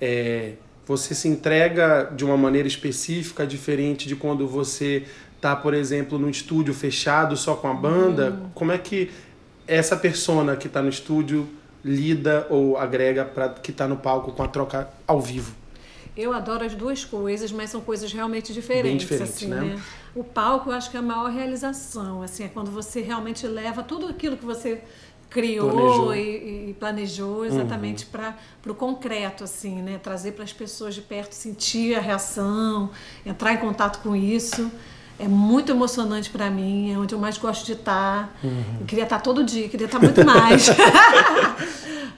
é, 0.00 0.54
você 0.86 1.14
se 1.14 1.28
entrega 1.28 2.10
de 2.16 2.24
uma 2.24 2.38
maneira 2.38 2.66
específica, 2.66 3.46
diferente 3.46 4.08
de 4.08 4.16
quando 4.16 4.48
você 4.48 5.04
tá, 5.42 5.54
por 5.54 5.74
exemplo, 5.74 6.18
num 6.18 6.30
estúdio 6.30 6.72
fechado 6.72 7.36
só 7.36 7.54
com 7.54 7.68
a 7.68 7.74
banda? 7.74 8.30
Uhum. 8.30 8.50
Como 8.54 8.72
é 8.72 8.78
que 8.78 9.10
essa 9.66 9.94
persona 9.94 10.56
que 10.56 10.68
está 10.68 10.80
no 10.80 10.88
estúdio 10.88 11.46
lida 11.84 12.46
ou 12.48 12.78
agrega 12.78 13.26
para 13.26 13.50
que 13.50 13.70
está 13.70 13.86
no 13.86 13.98
palco 13.98 14.32
com 14.32 14.42
a 14.42 14.48
troca 14.48 14.88
ao 15.06 15.20
vivo? 15.20 15.67
Eu 16.18 16.32
adoro 16.32 16.64
as 16.64 16.74
duas 16.74 17.04
coisas, 17.04 17.52
mas 17.52 17.70
são 17.70 17.80
coisas 17.80 18.12
realmente 18.12 18.52
diferentes. 18.52 19.08
Bem 19.08 19.18
diferentes, 19.18 19.36
assim, 19.36 19.46
né? 19.46 19.60
né? 19.60 19.82
O 20.16 20.24
palco, 20.24 20.70
eu 20.70 20.74
acho 20.74 20.90
que 20.90 20.96
é 20.96 21.00
a 21.00 21.02
maior 21.02 21.30
realização, 21.30 22.22
assim, 22.22 22.42
é 22.42 22.48
quando 22.48 22.72
você 22.72 23.00
realmente 23.00 23.46
leva 23.46 23.84
tudo 23.84 24.08
aquilo 24.08 24.36
que 24.36 24.44
você 24.44 24.82
criou 25.30 25.70
planejou. 25.70 26.14
E, 26.14 26.70
e, 26.70 26.76
planejou 26.78 27.44
exatamente 27.44 28.04
uhum. 28.04 28.10
para 28.10 28.72
o 28.72 28.74
concreto, 28.74 29.44
assim, 29.44 29.80
né? 29.80 29.98
Trazer 30.02 30.32
para 30.32 30.42
as 30.42 30.52
pessoas 30.52 30.94
de 30.94 31.02
perto, 31.02 31.34
sentir 31.34 31.94
a 31.94 32.00
reação, 32.00 32.90
entrar 33.24 33.52
em 33.52 33.58
contato 33.58 34.00
com 34.02 34.16
isso. 34.16 34.70
É 35.18 35.26
muito 35.26 35.72
emocionante 35.72 36.30
para 36.30 36.48
mim, 36.48 36.92
é 36.92 36.98
onde 36.98 37.14
eu 37.14 37.18
mais 37.18 37.36
gosto 37.36 37.66
de 37.66 37.72
estar. 37.72 38.38
Uhum. 38.42 38.78
Eu 38.80 38.86
queria 38.86 39.04
estar 39.04 39.20
todo 39.20 39.42
dia, 39.44 39.68
queria 39.68 39.86
estar 39.86 39.98
muito 39.98 40.24
mais. 40.24 40.68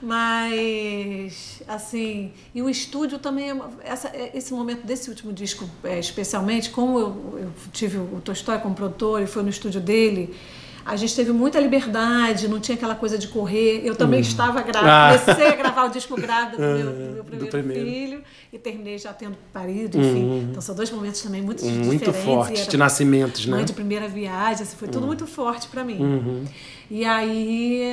Mas, 0.01 1.61
assim, 1.67 2.31
e 2.55 2.61
o 2.61 2.69
estúdio 2.69 3.19
também, 3.19 3.51
é 3.51 3.55
essa, 3.83 4.07
é, 4.07 4.31
esse 4.35 4.51
momento 4.51 4.85
desse 4.85 5.09
último 5.09 5.31
disco, 5.31 5.69
é, 5.83 5.99
especialmente, 5.99 6.71
como 6.71 6.99
eu, 6.99 7.39
eu 7.39 7.51
tive 7.71 7.97
o 7.97 8.19
Tolstói 8.23 8.57
como 8.59 8.73
produtor 8.73 9.21
e 9.21 9.27
foi 9.27 9.43
no 9.43 9.49
estúdio 9.49 9.79
dele, 9.79 10.35
a 10.85 10.95
gente 10.95 11.15
teve 11.15 11.31
muita 11.31 11.59
liberdade, 11.59 12.47
não 12.47 12.59
tinha 12.59 12.75
aquela 12.75 12.95
coisa 12.95 13.17
de 13.17 13.27
correr. 13.27 13.81
Eu 13.83 13.95
também 13.95 14.19
uhum. 14.19 14.27
estava 14.27 14.61
grávida, 14.61 14.91
ah. 14.91 15.19
comecei 15.19 15.47
a 15.47 15.55
gravar 15.55 15.85
o 15.85 15.89
disco 15.89 16.15
grávida 16.15 16.57
do 16.57 16.63
meu, 16.77 16.91
do 16.91 17.13
meu 17.13 17.23
primeiro, 17.23 17.51
primeiro, 17.51 17.85
filho 17.85 18.23
e 18.51 18.57
terminei 18.59 18.97
já 18.97 19.13
tendo 19.13 19.37
parido, 19.53 19.97
enfim. 19.97 20.23
Uhum. 20.23 20.47
Então 20.49 20.61
são 20.61 20.75
dois 20.75 20.91
momentos 20.91 21.21
também 21.21 21.41
muito, 21.41 21.63
muito 21.63 21.81
diferentes. 21.81 22.07
Muito 22.07 22.25
fortes, 22.25 22.67
de 22.67 22.77
nascimentos, 22.77 23.45
né? 23.45 23.55
Mãe 23.55 23.65
de 23.65 23.73
primeira 23.73 24.07
viagem, 24.07 24.63
assim, 24.63 24.75
foi 24.75 24.87
tudo 24.87 25.01
uhum. 25.01 25.07
muito 25.07 25.27
forte 25.27 25.67
para 25.67 25.83
mim. 25.83 25.99
Uhum. 25.99 26.45
E 26.89 27.05
aí, 27.05 27.83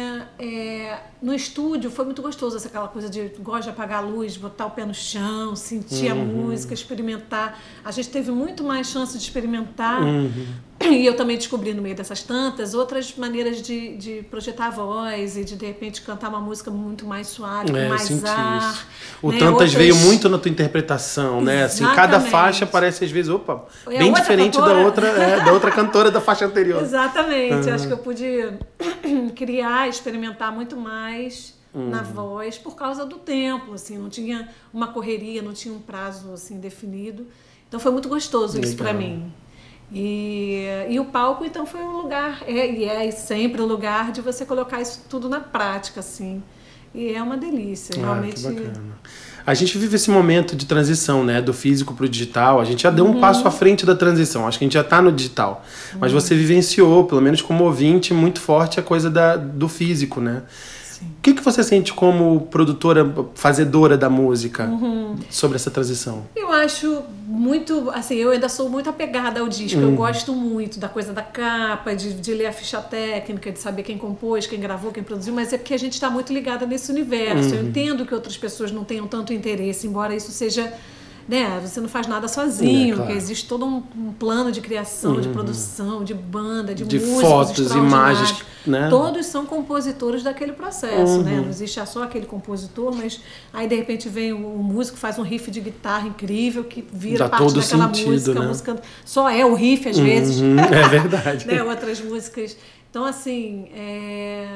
é, 0.40 0.98
no 1.22 1.32
estúdio 1.32 1.88
foi 1.88 2.04
muito 2.04 2.20
gostoso, 2.20 2.56
essa 2.56 2.66
aquela 2.66 2.88
coisa 2.88 3.08
de 3.08 3.28
gosto 3.38 3.64
de 3.64 3.70
apagar 3.70 4.02
a 4.02 4.06
luz, 4.06 4.36
botar 4.36 4.66
o 4.66 4.70
pé 4.70 4.84
no 4.84 4.92
chão, 4.92 5.54
sentir 5.54 6.10
uhum. 6.10 6.20
a 6.20 6.24
música, 6.24 6.74
experimentar. 6.74 7.60
A 7.84 7.92
gente 7.92 8.08
teve 8.08 8.32
muito 8.32 8.64
mais 8.64 8.88
chance 8.88 9.16
de 9.16 9.22
experimentar. 9.22 10.02
Uhum. 10.02 10.48
E 10.98 11.06
eu 11.06 11.16
também 11.16 11.36
descobri 11.36 11.74
no 11.74 11.82
meio 11.82 11.94
dessas 11.94 12.22
tantas 12.22 12.74
outras 12.74 13.14
maneiras 13.16 13.60
de, 13.62 13.96
de 13.96 14.22
projetar 14.30 14.66
a 14.66 14.70
voz 14.70 15.36
e 15.36 15.44
de 15.44 15.56
de 15.56 15.66
repente 15.66 16.02
cantar 16.02 16.28
uma 16.28 16.40
música 16.40 16.70
muito 16.70 17.06
mais 17.06 17.28
suave, 17.28 17.70
é, 17.70 17.82
com 17.82 17.88
mais 17.88 18.24
ar. 18.24 18.72
Isso. 18.72 18.86
O 19.22 19.30
né? 19.30 19.38
Tantas 19.38 19.52
outras... 19.52 19.74
veio 19.74 19.96
muito 19.96 20.28
na 20.28 20.38
tua 20.38 20.50
interpretação, 20.50 21.40
né? 21.40 21.64
Assim, 21.64 21.84
cada 21.94 22.20
faixa 22.20 22.66
parece 22.66 23.04
às 23.04 23.10
vezes, 23.10 23.30
opa, 23.30 23.66
é 23.88 23.98
bem 23.98 24.12
diferente 24.12 24.56
cantora? 24.56 24.74
da 24.74 24.80
outra, 24.80 25.06
é, 25.08 25.44
da 25.44 25.52
outra 25.52 25.70
cantora 25.70 26.10
da 26.10 26.20
faixa 26.20 26.46
anterior. 26.46 26.82
Exatamente. 26.82 27.68
Uhum. 27.68 27.74
Acho 27.74 27.86
que 27.86 27.92
eu 27.92 27.98
pude 27.98 28.26
criar, 29.36 29.88
experimentar 29.88 30.52
muito 30.52 30.76
mais 30.76 31.54
uhum. 31.74 31.90
na 31.90 32.02
voz 32.02 32.58
por 32.58 32.74
causa 32.74 33.04
do 33.04 33.16
tempo, 33.16 33.74
assim, 33.74 33.98
não 33.98 34.08
tinha 34.08 34.48
uma 34.72 34.88
correria, 34.88 35.42
não 35.42 35.52
tinha 35.52 35.74
um 35.74 35.80
prazo 35.80 36.32
assim 36.32 36.58
definido. 36.58 37.26
Então 37.68 37.78
foi 37.78 37.92
muito 37.92 38.08
gostoso 38.08 38.54
Legal. 38.54 38.68
isso 38.68 38.78
para 38.78 38.92
mim. 38.92 39.30
E, 39.92 40.66
e 40.88 41.00
o 41.00 41.06
palco, 41.06 41.44
então, 41.44 41.64
foi 41.64 41.80
um 41.80 41.96
lugar, 42.02 42.42
é, 42.46 42.70
e 42.70 42.84
é 42.84 43.10
sempre 43.10 43.62
um 43.62 43.66
lugar 43.66 44.12
de 44.12 44.20
você 44.20 44.44
colocar 44.44 44.80
isso 44.80 45.04
tudo 45.08 45.28
na 45.28 45.40
prática, 45.40 46.00
assim. 46.00 46.42
E 46.94 47.12
é 47.12 47.22
uma 47.22 47.36
delícia, 47.36 47.94
ah, 47.96 48.00
realmente. 48.00 48.42
A 49.46 49.54
gente 49.54 49.78
vive 49.78 49.96
esse 49.96 50.10
momento 50.10 50.54
de 50.54 50.66
transição, 50.66 51.24
né, 51.24 51.40
do 51.40 51.54
físico 51.54 51.94
para 51.94 52.04
o 52.04 52.08
digital. 52.08 52.60
A 52.60 52.64
gente 52.64 52.82
já 52.82 52.90
deu 52.90 53.06
um 53.06 53.14
uhum. 53.14 53.20
passo 53.20 53.48
à 53.48 53.50
frente 53.50 53.86
da 53.86 53.94
transição. 53.94 54.46
Acho 54.46 54.58
que 54.58 54.64
a 54.64 54.66
gente 54.66 54.74
já 54.74 54.82
está 54.82 55.00
no 55.00 55.10
digital. 55.10 55.64
Uhum. 55.94 56.00
Mas 56.00 56.12
você 56.12 56.34
vivenciou, 56.34 57.04
pelo 57.04 57.22
menos 57.22 57.40
como 57.40 57.64
ouvinte, 57.64 58.12
muito 58.12 58.40
forte 58.40 58.78
a 58.78 58.82
coisa 58.82 59.08
da, 59.08 59.36
do 59.36 59.66
físico, 59.66 60.20
né? 60.20 60.42
O 61.04 61.22
que, 61.22 61.34
que 61.34 61.42
você 61.42 61.62
sente 61.62 61.92
como 61.92 62.42
produtora, 62.42 63.14
fazedora 63.34 63.96
da 63.96 64.08
música 64.08 64.64
uhum. 64.64 65.16
sobre 65.30 65.56
essa 65.56 65.70
transição? 65.70 66.26
Eu 66.34 66.50
acho 66.50 67.02
muito, 67.26 67.90
assim, 67.90 68.16
eu 68.16 68.30
ainda 68.30 68.48
sou 68.48 68.68
muito 68.68 68.88
apegada 68.88 69.40
ao 69.40 69.48
disco. 69.48 69.78
Uhum. 69.80 69.90
Eu 69.90 69.96
gosto 69.96 70.32
muito 70.32 70.78
da 70.78 70.88
coisa 70.88 71.12
da 71.12 71.22
capa, 71.22 71.94
de, 71.94 72.14
de 72.14 72.34
ler 72.34 72.46
a 72.46 72.52
ficha 72.52 72.80
técnica, 72.80 73.52
de 73.52 73.58
saber 73.58 73.82
quem 73.82 73.98
compôs, 73.98 74.46
quem 74.46 74.58
gravou, 74.58 74.90
quem 74.90 75.02
produziu, 75.02 75.34
mas 75.34 75.52
é 75.52 75.58
porque 75.58 75.74
a 75.74 75.78
gente 75.78 75.94
está 75.94 76.08
muito 76.10 76.32
ligada 76.32 76.66
nesse 76.66 76.90
universo. 76.90 77.54
Eu 77.54 77.62
uhum. 77.62 77.68
entendo 77.68 78.06
que 78.06 78.14
outras 78.14 78.36
pessoas 78.36 78.72
não 78.72 78.84
tenham 78.84 79.06
tanto 79.06 79.32
interesse, 79.32 79.86
embora 79.86 80.14
isso 80.14 80.30
seja 80.30 80.72
né? 81.28 81.60
Você 81.62 81.78
não 81.78 81.88
faz 81.88 82.06
nada 82.06 82.26
sozinho, 82.26 82.94
é, 82.94 82.96
claro. 82.96 83.12
existe 83.12 83.46
todo 83.46 83.66
um, 83.66 83.82
um, 83.94 84.12
plano 84.18 84.50
de 84.50 84.62
criação, 84.62 85.12
uhum. 85.12 85.20
de 85.20 85.28
produção, 85.28 86.02
de 86.02 86.14
banda, 86.14 86.74
de, 86.74 86.84
de 86.84 86.98
músicos 86.98 87.20
fotos, 87.20 87.70
imagens, 87.72 88.42
né? 88.66 88.88
Todos 88.88 89.26
são 89.26 89.44
compositores 89.44 90.22
daquele 90.22 90.52
processo, 90.52 91.18
né? 91.22 91.32
uhum. 91.32 91.36
né? 91.36 91.40
Não 91.42 91.48
existe 91.50 91.84
só 91.86 92.02
aquele 92.02 92.24
compositor, 92.24 92.94
mas 92.94 93.20
aí 93.52 93.68
de 93.68 93.76
repente 93.76 94.08
vem 94.08 94.32
o, 94.32 94.38
o 94.38 94.62
músico 94.62 94.96
faz 94.96 95.18
um 95.18 95.22
riff 95.22 95.50
de 95.50 95.60
guitarra 95.60 96.08
incrível 96.08 96.64
que 96.64 96.82
vira 96.90 97.18
Dá 97.18 97.28
parte 97.28 97.54
daquela 97.54 97.86
sentido, 97.88 98.10
música, 98.10 98.40
né? 98.40 98.46
música 98.46 98.82
só 99.04 99.28
é 99.28 99.44
o 99.44 99.54
riff 99.54 99.86
às 99.86 99.98
uhum. 99.98 100.04
vezes. 100.04 100.40
É 100.40 100.88
verdade. 100.88 101.44
né? 101.46 101.62
Outras 101.62 102.00
músicas. 102.00 102.56
Então 102.90 103.04
assim, 103.04 103.68
é... 103.74 104.48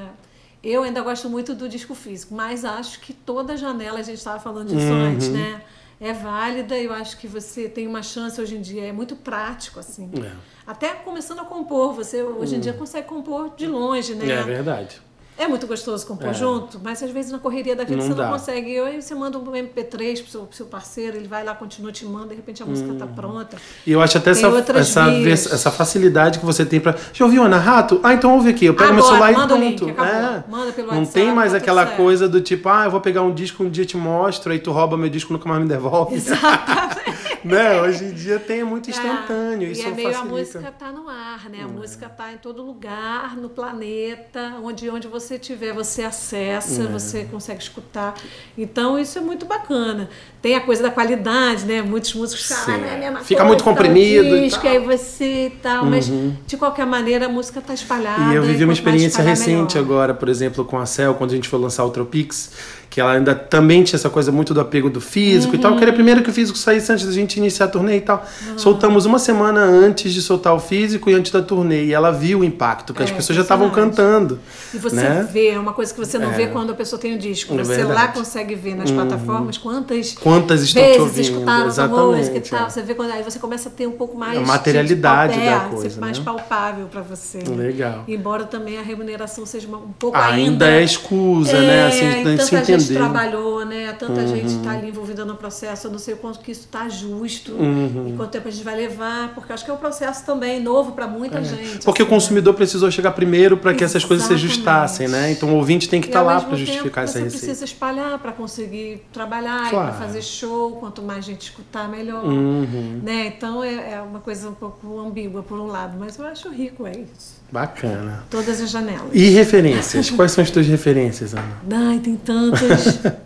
eu 0.65 0.85
ainda 0.85 1.03
gosto 1.03 1.29
muito 1.29 1.55
do 1.55 1.69
disco 1.69 1.95
físico, 1.95 2.35
mas 2.35 2.65
acho 2.65 2.99
que 3.01 3.13
toda 3.13 3.59
janela 3.59 3.99
a 3.99 4.03
gente 4.03 4.17
estava 4.17 4.41
falando 4.41 4.69
disso 4.69 4.87
uhum. 4.87 5.13
antes, 5.13 5.29
né? 5.29 5.61
É 6.03 6.13
válida. 6.13 6.77
Eu 6.77 6.93
acho 6.93 7.17
que 7.17 7.29
você 7.29 7.69
tem 7.69 7.87
uma 7.87 8.03
chance 8.03 8.41
hoje 8.41 8.57
em 8.57 8.61
dia, 8.61 8.85
é 8.85 8.93
muito 8.93 9.15
prático, 9.15 9.79
assim. 9.79 10.11
É. 10.23 10.33
Até 10.67 10.93
começando 10.95 11.39
a 11.41 11.45
compor, 11.45 11.95
você 11.95 12.23
hoje 12.23 12.57
em 12.57 12.61
dia 12.61 12.73
consegue 12.73 13.07
compor 13.07 13.55
de 13.57 13.67
longe, 13.67 14.15
né? 14.15 14.29
É 14.29 14.43
verdade. 14.43 15.01
É 15.39 15.49
muito 15.49 15.67
gostoso 15.67 16.07
compor 16.07 16.29
é. 16.29 16.35
junto, 16.35 16.79
mas 16.83 17.03
às 17.03 17.11
vezes 17.11 17.33
na 17.33 17.39
correria 17.39 17.75
da 17.75 17.85
vida 17.85 17.97
não 17.97 18.07
você 18.07 18.15
dá. 18.15 18.25
não 18.25 18.33
consegue. 18.33 18.79
Aí 18.79 19.01
você 19.01 19.15
manda 19.15 19.39
um 19.39 19.45
MP3 19.45 20.23
pro 20.23 20.31
seu, 20.31 20.41
pro 20.43 20.57
seu 20.57 20.67
parceiro, 20.67 21.17
ele 21.17 21.27
vai 21.27 21.43
lá, 21.43 21.55
continua 21.55 21.91
te 21.91 22.05
manda, 22.05 22.29
de 22.29 22.37
repente 22.37 22.63
a 22.63 22.67
música 22.67 22.93
está 22.93 23.07
hum. 23.07 23.15
pronta. 23.15 23.57
E 23.87 23.93
eu 23.93 24.01
acho 24.03 24.19
até 24.19 24.31
essa, 24.31 24.49
essa, 24.75 25.11
essa 25.55 25.71
facilidade 25.71 26.39
que 26.39 26.45
você 26.45 26.65
tem 26.65 26.79
para. 26.79 26.97
Já 27.13 27.25
ouviu 27.25 27.43
Ana 27.43 27.59
Rato? 27.59 27.99
Ah, 28.03 28.13
então 28.13 28.35
ouve 28.35 28.51
aqui. 28.51 28.67
Eu 28.67 28.75
pego 28.75 28.93
Agora, 28.93 28.95
meu 28.95 29.05
celular 29.05 29.33
manda 29.33 29.55
e 29.57 29.77
pronto. 29.77 29.85
Link, 29.87 30.01
é. 30.01 30.45
Manda 30.49 30.73
pelo 30.73 30.89
não 30.89 30.99
WhatsApp, 30.99 31.13
tem 31.13 31.35
mais 31.35 31.53
tá 31.53 31.59
aquela 31.59 31.87
coisa 31.87 32.29
do 32.29 32.41
tipo, 32.41 32.69
ah, 32.69 32.85
eu 32.85 32.91
vou 32.91 33.01
pegar 33.01 33.23
um 33.23 33.33
disco, 33.33 33.65
um 33.65 33.71
dia 33.71 33.87
te 33.87 33.97
mostro, 33.97 34.53
aí 34.53 34.59
tu 34.59 34.71
rouba 34.71 34.97
meu 34.97 35.09
disco 35.09 35.33
nunca 35.33 35.49
mais 35.49 35.63
me 35.63 35.69
devolve. 35.69 36.15
Exatamente. 36.17 37.12
Né? 37.45 37.81
Hoje 37.81 38.05
em 38.05 38.13
dia 38.13 38.39
tem 38.39 38.63
muito 38.65 38.91
instantâneo. 38.91 39.69
É, 39.69 39.73
isso 39.73 39.83
e 39.83 39.87
é 39.87 39.91
meio 39.91 40.13
facilita. 40.13 40.29
a 40.29 40.39
música 40.39 40.75
tá 40.79 40.93
no 40.93 41.09
ar, 41.09 41.49
né? 41.51 41.59
A 41.61 41.63
É. 41.63 41.67
música 41.67 42.09
tá 42.09 42.33
em 42.33 42.37
todo 42.39 42.63
lugar, 42.63 43.37
no 43.37 43.49
planeta, 43.49 44.55
onde 44.63 44.89
onde 44.89 45.09
você 45.09 45.35
estiver, 45.35 45.73
você 45.73 46.03
acessa, 46.03 46.83
É. 46.83 46.87
você 46.87 47.25
consegue 47.25 47.63
escutar. 47.63 48.15
Então 48.57 48.99
isso 48.99 49.19
é 49.19 49.21
muito 49.21 49.47
bacana. 49.47 50.09
Tem 50.41 50.55
a 50.57 50.61
coisa 50.61 50.83
da 50.83 50.91
qualidade, 50.91 51.65
né? 51.65 51.83
Muitos 51.83 52.15
músicos 52.15 52.47
falam, 52.47 52.81
"Ah, 52.85 52.87
é 52.95 52.99
mesma 52.99 53.21
Fica 53.21 53.41
coisa, 53.41 53.45
muito 53.45 53.65
tá 53.65 53.71
comprimido 53.71 54.37
e 54.37 54.41
disco, 54.45 54.63
tal." 54.63 54.71
aí 54.73 54.79
você 54.79 55.47
e 55.47 55.51
tal, 55.51 55.85
mas 55.87 56.09
Uhum. 56.09 56.35
de 56.47 56.57
qualquer 56.57 56.87
maneira 56.87 57.27
a 57.27 57.29
música 57.29 57.61
tá 57.61 57.73
espalhada. 57.75 58.33
E 58.33 58.37
eu 58.37 58.43
vivi 58.43 58.65
uma 58.65 58.73
experiência 58.73 59.23
recente 59.23 59.77
melhor. 59.77 59.93
agora, 59.93 60.15
por 60.15 60.29
exemplo, 60.29 60.65
com 60.65 60.79
a 60.79 60.87
Cell, 60.87 61.15
quando 61.15 61.31
a 61.31 61.35
gente 61.35 61.49
foi 61.49 61.59
lançar 61.61 61.85
o 61.85 61.91
Tropix, 61.91 62.51
que 62.91 63.01
ela 63.01 63.13
ainda 63.13 63.35
também 63.35 63.83
tinha 63.85 63.97
essa 63.97 64.11
coisa 64.11 64.31
muito 64.31 64.53
do 64.53 64.61
apego 64.61 64.91
do 64.91 65.01
físico 65.01 65.55
e 65.55 65.59
tal. 65.59 65.73
Eu 65.73 65.79
queria 65.79 65.95
primeiro 65.95 66.23
que 66.23 66.29
o 66.29 66.33
físico 66.33 66.59
saísse 66.59 66.93
antes 66.93 67.07
da 67.07 67.13
gente 67.13 67.32
gente 67.33 67.39
iniciar 67.39 67.67
a 67.67 67.69
turnê 67.69 67.97
e 67.97 68.01
tal. 68.01 68.25
Uhum. 68.47 68.59
Soltamos 68.59 69.07
uma 69.07 69.19
semana 69.19 69.61
antes 69.61 70.13
de 70.13 70.21
soltar 70.21 70.55
o 70.55 70.61
físico 70.61 71.11
e 71.11 71.15
antes 71.15 71.33
da 71.33 71.43
turnê. 71.43 71.85
E 71.85 71.93
ela 71.93 72.11
viu 72.11 72.41
o 72.41 72.45
impacto, 72.45 72.93
que 72.93 73.03
é, 73.03 73.05
as 73.05 73.11
pessoas 73.11 73.37
já 73.37 73.43
estavam 73.43 73.71
cantando. 73.71 74.39
E 74.73 74.79
você 74.79 74.97
né? 74.97 75.29
vê, 75.31 75.49
é 75.49 75.59
uma 75.59 75.73
coisa 75.73 75.93
que 75.93 75.99
você 75.99 76.19
não 76.19 76.33
é. 76.33 76.37
vê 76.37 76.47
quando 76.49 76.71
a 76.71 76.75
pessoa 76.75 77.01
tem 77.01 77.15
o 77.15 77.19
disco. 77.19 77.55
É 77.55 77.59
você 77.59 77.85
lá 77.85 78.09
consegue 78.09 78.55
ver 78.55 78.75
nas 78.75 78.91
uhum. 78.91 78.97
plataformas 78.97 79.59
quantas, 79.59 80.13
quantas 80.13 80.63
estão 80.63 80.83
vezes 80.83 80.97
te 80.97 81.03
ouvindo. 81.03 81.21
escutaram 81.21 81.67
Exatamente, 81.67 82.17
música 82.17 82.37
e 82.37 82.41
tal. 82.41 82.67
É. 82.67 82.71
Você 82.71 82.83
vê 82.83 82.95
quando 82.95 83.11
aí 83.11 83.23
você 83.23 83.39
começa 83.39 83.69
a 83.69 83.73
ter 83.73 83.87
um 83.87 83.93
pouco 83.93 84.17
mais. 84.17 84.39
A 84.39 84.43
materialidade 84.43 85.39
da 85.39 85.61
coisa. 85.61 86.01
mais 86.01 86.19
né? 86.19 86.25
palpável 86.25 86.87
para 86.87 87.03
você. 87.03 87.39
Legal. 87.39 88.05
Embora 88.07 88.45
também 88.45 88.79
a 88.79 88.83
remuneração 88.83 89.47
seja 89.47 89.69
um 89.69 89.93
pouco 89.99 90.17
ainda. 90.17 90.33
Ainda 90.33 90.71
é 90.71 90.83
escusa, 90.83 91.61
né? 91.61 91.87
Assim, 91.87 92.07
a 92.07 92.11
gente 92.11 92.45
se 92.45 92.55
entender. 92.55 92.81
gente 92.81 92.95
trabalhou, 92.95 93.65
né? 93.65 93.93
Tanta 93.93 94.21
uhum. 94.21 94.29
gente 94.29 94.57
está 94.57 94.73
ali 94.73 94.89
envolvida 94.89 95.25
no 95.25 95.37
processo. 95.37 95.87
Eu 95.87 95.91
não 95.91 95.99
sei 95.99 96.15
o 96.15 96.17
quanto 96.17 96.41
que 96.41 96.53
isso 96.53 96.63
está 96.63 96.89
justo 97.23 97.53
uhum. 97.53 98.09
e 98.09 98.17
quanto 98.17 98.31
tempo 98.31 98.49
a 98.49 98.51
gente 98.51 98.65
vai 98.65 98.77
levar, 98.77 99.35
porque 99.35 99.53
acho 99.53 99.65
que 99.65 99.71
é 99.71 99.75
um 99.75 99.79
processo 99.79 100.25
também 100.25 100.61
novo 100.61 100.93
para 100.93 101.07
muita 101.07 101.39
é. 101.39 101.45
gente. 101.45 101.85
Porque 101.85 102.03
assim, 102.03 102.11
o 102.11 102.15
consumidor 102.15 102.53
né? 102.53 102.57
precisou 102.57 102.91
chegar 102.91 103.13
primeiro 103.13 103.57
para 103.57 103.75
que 103.75 103.85
essas 103.85 104.05
coisas 104.05 104.27
se 104.27 104.33
ajustassem, 104.35 105.09
né? 105.09 105.33
Então 105.33 105.51
o 105.51 105.57
ouvinte 105.57 105.89
tem 105.89 106.01
que 106.01 106.09
estar 106.09 106.21
tá 106.21 106.25
lá 106.25 106.41
para 106.41 106.57
justificar 106.57 107.05
essa 107.05 107.19
receita. 107.19 107.39
Você 107.39 107.47
precisa 107.47 107.65
espalhar 107.65 108.19
para 108.19 108.33
conseguir 108.33 109.03
trabalhar, 109.13 109.71
claro. 109.71 109.93
para 109.93 110.07
fazer 110.07 110.23
show. 110.23 110.73
Quanto 110.73 111.03
mais 111.03 111.25
gente 111.25 111.43
escutar, 111.43 111.89
melhor. 111.89 112.25
Uhum. 112.25 113.01
Né? 113.03 113.27
Então 113.27 113.63
é, 113.63 113.95
é 113.95 114.03
uma 114.03 114.21
coisa 114.21 114.49
um 114.49 114.55
pouco 114.55 114.99
ambígua 114.99 115.43
por 115.43 115.59
um 115.59 115.67
lado, 115.67 115.97
mas 115.99 116.19
eu 116.19 116.27
acho 116.27 116.49
rico 116.51 116.87
é 116.87 116.93
isso. 116.93 117.43
Bacana. 117.51 118.25
Todas 118.31 118.61
as 118.61 118.71
janelas. 118.71 119.11
E 119.13 119.29
referências? 119.31 120.11
Quais 120.11 120.33
são 120.33 120.43
as 120.43 120.51
tuas 120.51 120.67
referências, 120.67 121.35
Ana? 121.35 121.61
Ai, 121.71 121.99
tem 121.99 122.17
tantas. 122.17 122.99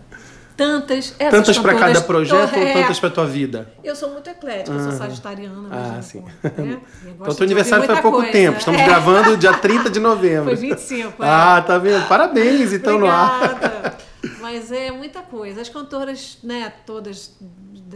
tantas. 0.57 1.11
tantas 1.11 1.59
para 1.59 1.75
cada 1.75 2.01
projeto 2.01 2.53
tô, 2.53 2.61
ou 2.61 2.67
é, 2.67 2.73
tantas 2.73 2.99
para 2.99 3.11
tua 3.11 3.27
vida? 3.27 3.69
Eu 3.85 3.95
sou 3.95 4.11
muito 4.11 4.29
eclética, 4.31 4.77
eu 4.77 4.83
sou 4.83 4.93
sagitariana. 4.93 5.69
Ah, 5.71 6.03
sim. 6.03 6.23
Né? 6.43 6.79
Então, 7.07 7.35
teu 7.35 7.45
aniversário 7.45 7.85
foi 7.85 7.95
há 7.95 8.03
pouco 8.03 8.19
coisa. 8.19 8.33
tempo. 8.33 8.59
Estamos 8.59 8.81
é. 8.81 8.85
gravando 8.85 9.37
dia 9.37 9.53
30 9.53 9.91
de 9.91 9.99
novembro. 10.01 10.45
Foi 10.45 10.57
25. 10.57 11.23
É. 11.23 11.29
Ah, 11.29 11.63
tá 11.67 11.79
vendo? 11.79 12.07
Parabéns, 12.07 12.73
então, 12.73 12.99
no 12.99 13.07
ar. 13.07 13.97
Mas 14.41 14.71
é 14.71 14.91
muita 14.91 15.23
coisa. 15.23 15.61
As 15.61 15.69
cantoras, 15.69 16.39
né, 16.43 16.73
todas 16.85 17.33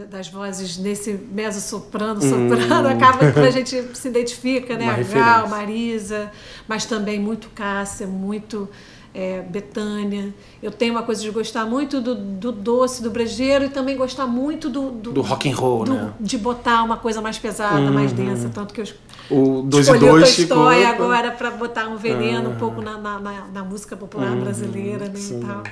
das 0.09 0.29
vozes 0.29 0.79
nesse 0.79 1.13
mezzo 1.13 1.61
soprano, 1.61 2.23
soprano, 2.23 2.89
hum. 2.89 2.93
acaba 2.93 3.33
que 3.33 3.39
a 3.41 3.51
gente 3.51 3.91
se 3.95 4.09
identifica, 4.09 4.77
né? 4.77 4.85
Uma 4.85 4.95
a 4.95 5.03
Gal, 5.03 5.49
Marisa, 5.49 6.31
mas 6.69 6.87
também 6.87 7.19
muito 7.19 7.49
Cássia, 7.51 8.07
muito 8.07 8.69
é, 9.15 9.43
Betânia. 9.43 10.33
Eu 10.63 10.71
tenho 10.71 10.95
uma 10.95 11.03
coisa 11.03 11.23
de 11.23 11.31
gostar 11.31 11.65
muito 11.65 12.01
do, 12.01 12.15
do 12.15 12.53
doce, 12.53 13.03
do 13.03 13.11
brejeiro 13.11 13.65
e 13.65 13.69
também 13.69 13.97
gostar 13.97 14.27
muito 14.27 14.69
do... 14.69 14.91
Do, 14.91 15.13
do 15.13 15.21
rock 15.21 15.51
and 15.51 15.57
roll, 15.57 15.85
do, 15.85 15.95
né? 15.95 16.13
De 16.21 16.39
botar 16.39 16.83
uma 16.83 16.97
coisa 16.97 17.21
mais 17.21 17.39
pesada, 17.39 17.81
uhum. 17.81 17.93
mais 17.93 18.13
densa. 18.13 18.51
Tanto 18.53 18.73
que 18.73 18.81
eu 18.81 18.87
o 19.31 19.63
dois 19.63 19.87
escolhi 19.87 20.43
e 20.43 20.45
dois 20.47 20.87
agora 20.87 21.31
para 21.31 21.53
botar 21.53 21.87
um 21.87 21.97
veneno 21.97 22.49
uhum. 22.49 22.55
um 22.55 22.59
pouco 22.59 22.83
na, 22.83 22.99
na, 22.99 23.21
na, 23.21 23.45
na 23.47 23.65
música 23.65 23.97
popular 23.97 24.33
uhum. 24.33 24.41
brasileira 24.41 25.07
né, 25.07 25.15
e 25.15 25.41
tal. 25.41 25.63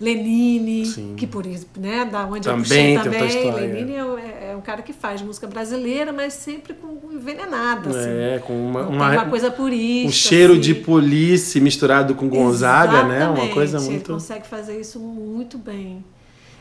Lenine, 0.00 0.84
Sim. 0.84 1.14
que 1.16 1.26
por 1.26 1.46
isso, 1.46 1.66
né, 1.78 2.04
da 2.04 2.26
onde 2.26 2.42
também 2.42 2.94
eu 2.96 3.02
puxei 3.02 3.50
também. 3.50 3.72
Lenine 3.72 3.94
é, 3.94 3.98
é, 3.98 4.50
é, 4.52 4.56
um 4.56 4.60
cara 4.60 4.82
que 4.82 4.92
faz 4.92 5.22
música 5.22 5.46
brasileira, 5.46 6.12
mas 6.12 6.34
sempre 6.34 6.74
com 6.74 6.98
envenenada. 7.12 7.88
Assim. 7.90 8.08
É, 8.08 8.38
com 8.38 8.52
uma, 8.52 8.82
uma, 8.82 9.10
uma, 9.10 9.24
coisa 9.24 9.50
purista. 9.50 10.08
Um 10.08 10.12
cheiro 10.12 10.52
assim. 10.52 10.62
de 10.62 10.74
polícia 10.74 11.60
misturado 11.60 12.14
com 12.14 12.28
Gonzaga, 12.28 12.92
Exatamente. 12.92 13.18
né? 13.18 13.28
Uma 13.28 13.48
coisa 13.48 13.80
muito. 13.80 13.92
Ele 13.92 14.04
consegue 14.04 14.46
fazer 14.46 14.78
isso 14.78 14.98
muito 15.00 15.56
bem. 15.56 16.04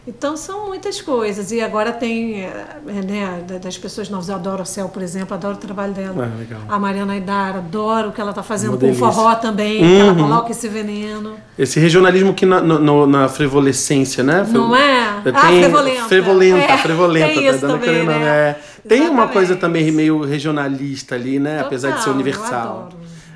Então 0.07 0.37
são 0.37 0.67
muitas 0.67 1.01
coisas. 1.01 1.51
E 1.51 1.61
agora 1.61 1.91
tem, 1.91 2.43
é, 2.43 2.51
né, 2.85 3.43
das 3.61 3.77
pessoas 3.77 4.09
novas. 4.09 4.29
Eu 4.29 4.35
adoro 4.35 4.61
o 4.61 4.65
Céu, 4.65 4.87
por 4.87 5.01
exemplo, 5.01 5.33
adoro 5.33 5.55
o 5.55 5.59
trabalho 5.59 5.93
dela. 5.93 6.31
Ah, 6.69 6.75
a 6.75 6.79
Mariana 6.79 7.13
Aidar, 7.13 7.57
adoro 7.57 8.09
o 8.09 8.11
que 8.11 8.21
ela 8.21 8.29
está 8.29 8.43
fazendo 8.43 8.77
com 8.77 8.89
o 8.89 8.93
forró 8.93 9.33
também, 9.35 9.81
uhum. 9.81 9.95
que 9.95 10.01
ela 10.01 10.15
coloca 10.15 10.51
esse 10.51 10.67
veneno. 10.67 11.35
Esse 11.57 11.79
regionalismo 11.79 12.33
que 12.33 12.45
na, 12.45 12.61
no, 12.61 13.07
na 13.07 13.27
frevolescência, 13.27 14.23
né? 14.23 14.45
Não 14.49 14.75
é? 14.75 15.21
Tem, 15.23 15.33
ah, 15.33 15.39
frevolenta. 15.39 16.03
Frevolenta, 16.03 16.57
é, 16.57 16.77
frevolenta. 16.77 17.33
Tem, 17.33 17.51
tá 17.51 17.67
também, 17.67 18.05
né? 18.05 18.25
É. 18.25 18.59
tem 18.87 19.09
uma 19.09 19.27
coisa 19.27 19.55
também 19.55 19.91
meio 19.91 20.21
regionalista 20.23 21.15
ali, 21.15 21.39
né? 21.39 21.55
Total, 21.55 21.67
Apesar 21.67 21.91
de 21.91 22.03
ser 22.03 22.09
universal. 22.11 22.89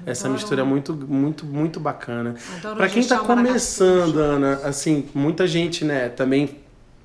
Essa 0.06 0.28
Adoro. 0.28 0.34
mistura 0.34 0.62
é 0.62 0.64
muito, 0.64 0.94
muito, 0.94 1.46
muito 1.46 1.80
bacana. 1.80 2.36
Para 2.62 2.88
quem 2.90 3.02
está 3.02 3.20
começando, 3.20 4.18
Ana, 4.18 4.62
assim, 4.64 5.08
muita 5.14 5.48
gente, 5.48 5.84
né, 5.86 6.10
também 6.10 6.58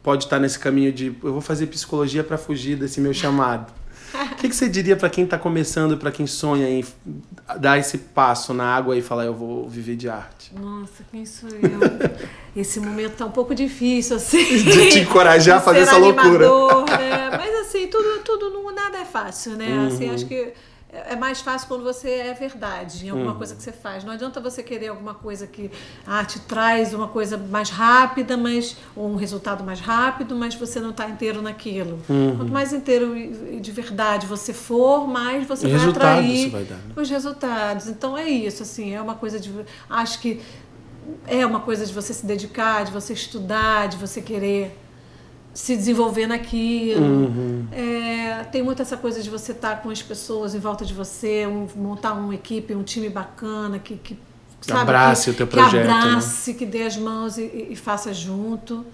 pode 0.02 0.24
estar 0.24 0.36
tá 0.36 0.42
nesse 0.42 0.58
caminho 0.58 0.92
de 0.92 1.06
eu 1.22 1.32
vou 1.32 1.40
fazer 1.40 1.66
psicologia 1.66 2.22
para 2.22 2.36
fugir 2.36 2.76
desse 2.76 3.00
meu 3.00 3.14
chamado. 3.14 3.72
O 4.14 4.37
que, 4.37 4.48
que, 4.48 4.54
você 4.54 4.68
diria 4.68 4.94
para 4.94 5.11
quem 5.11 5.24
está 5.24 5.37
começando, 5.37 5.96
para 5.96 6.12
quem 6.12 6.24
sonha 6.24 6.68
em 6.68 6.85
dar 7.59 7.78
esse 7.78 7.98
passo 7.98 8.54
na 8.54 8.64
água 8.64 8.96
e 8.96 9.02
falar 9.02 9.24
eu 9.24 9.35
vou 9.35 9.68
viver 9.68 9.96
de 9.96 10.09
arte? 10.09 10.52
Nossa, 10.54 11.02
quem 11.11 11.26
sou 11.26 11.48
eu? 11.48 11.80
Esse 12.54 12.78
momento 12.78 13.16
tá 13.16 13.26
um 13.26 13.33
pouco 13.33 13.54
difícil 13.57 14.14
assim. 14.16 14.44
De 14.44 14.90
te 14.90 15.00
encorajar 15.00 15.59
a 15.59 15.61
fazer 15.61 15.80
essa 15.80 15.96
animador, 15.96 16.40
loucura. 16.40 16.98
Né? 16.98 17.30
Mas 17.37 17.66
assim, 17.66 17.88
tudo, 17.88 18.20
tudo 18.22 18.44
nada 18.74 18.98
é 18.98 19.04
fácil, 19.04 19.57
né? 19.57 19.68
Uhum. 19.68 19.87
Assim, 19.87 20.11
acho 20.11 20.26
que 20.26 20.52
é, 20.94 21.12
é 21.12 21.16
mais 21.16 21.40
fácil 21.40 21.66
quando 21.66 21.83
você 21.83 22.09
é 22.11 22.35
verdade 22.35 23.07
em 23.07 23.11
alguma 23.11 23.33
uhum. 23.33 23.38
coisa 23.38 23.54
que 23.57 23.62
você 23.62 23.72
faz. 23.72 24.04
Não 24.04 24.12
adianta 24.12 24.40
você 24.40 24.62
querer 24.62 24.88
alguma 24.88 25.14
coisa 25.14 25.46
que 25.46 25.70
ah, 26.07 26.24
te 26.24 26.38
traz 26.40 26.94
uma 26.94 27.09
coisa 27.09 27.37
mais 27.37 27.70
rápida, 27.70 28.37
mas 28.37 28.76
ou 28.94 29.09
um 29.09 29.16
resultado 29.16 29.64
mais 29.64 29.80
rápido, 29.80 30.37
mas 30.37 30.54
você 30.54 30.80
não 30.80 30.90
está 30.90 31.09
inteiro 31.09 31.42
naquilo. 31.42 31.98
Uhum. 32.09 32.37
Quanto 32.37 32.52
mais 32.52 32.72
inteiro 32.72 33.16
e 33.16 33.59
de 33.61 33.72
verdade 33.72 34.26
você 34.26 34.52
for, 34.52 35.09
mais 35.09 35.46
você 35.46 35.66
vai 35.68 35.88
atrair 35.88 36.50
vai 36.50 36.64
dar, 36.64 36.76
né? 36.76 36.94
os 36.96 37.11
resultados. 37.11 37.88
Então 37.88 38.16
é 38.16 38.28
isso, 38.28 38.62
assim, 38.62 38.94
é 38.94 39.00
uma 39.00 39.14
coisa 39.14 39.40
de 39.40 39.52
acho 39.90 40.20
que 40.20 40.40
é 41.26 41.44
uma 41.44 41.61
coisa 41.61 41.85
de 41.85 41.92
você 41.92 42.14
se 42.14 42.24
dedicar, 42.24 42.85
de 42.85 42.92
você 42.92 43.12
estudar, 43.12 43.88
de 43.88 43.96
você 43.96 44.22
querer 44.22 44.78
se 45.54 45.76
desenvolver 45.76 46.26
naquilo. 46.26 47.00
Uhum. 47.00 47.66
É, 47.70 48.42
tem 48.50 48.62
muito 48.62 48.82
essa 48.82 48.96
coisa 48.96 49.22
de 49.22 49.30
você 49.30 49.52
estar 49.52 49.76
tá 49.76 49.76
com 49.76 49.88
as 49.88 50.02
pessoas 50.02 50.54
em 50.54 50.58
volta 50.58 50.84
de 50.84 50.92
você, 50.92 51.46
um, 51.46 51.68
montar 51.76 52.12
uma 52.14 52.34
equipe, 52.34 52.74
um 52.74 52.82
time 52.82 53.08
bacana 53.08 53.78
que, 53.78 53.94
que 53.96 54.18
sabe, 54.60 54.80
abrace 54.80 55.24
que, 55.24 55.30
o 55.30 55.34
teu 55.34 55.46
projeto. 55.46 55.82
Que 55.82 55.86
né? 55.86 55.92
abrace, 55.92 56.52
né? 56.52 56.58
que 56.58 56.66
dê 56.66 56.82
as 56.82 56.96
mãos 56.96 57.38
e, 57.38 57.68
e, 57.70 57.76
faça 57.76 58.12
junto. 58.12 58.84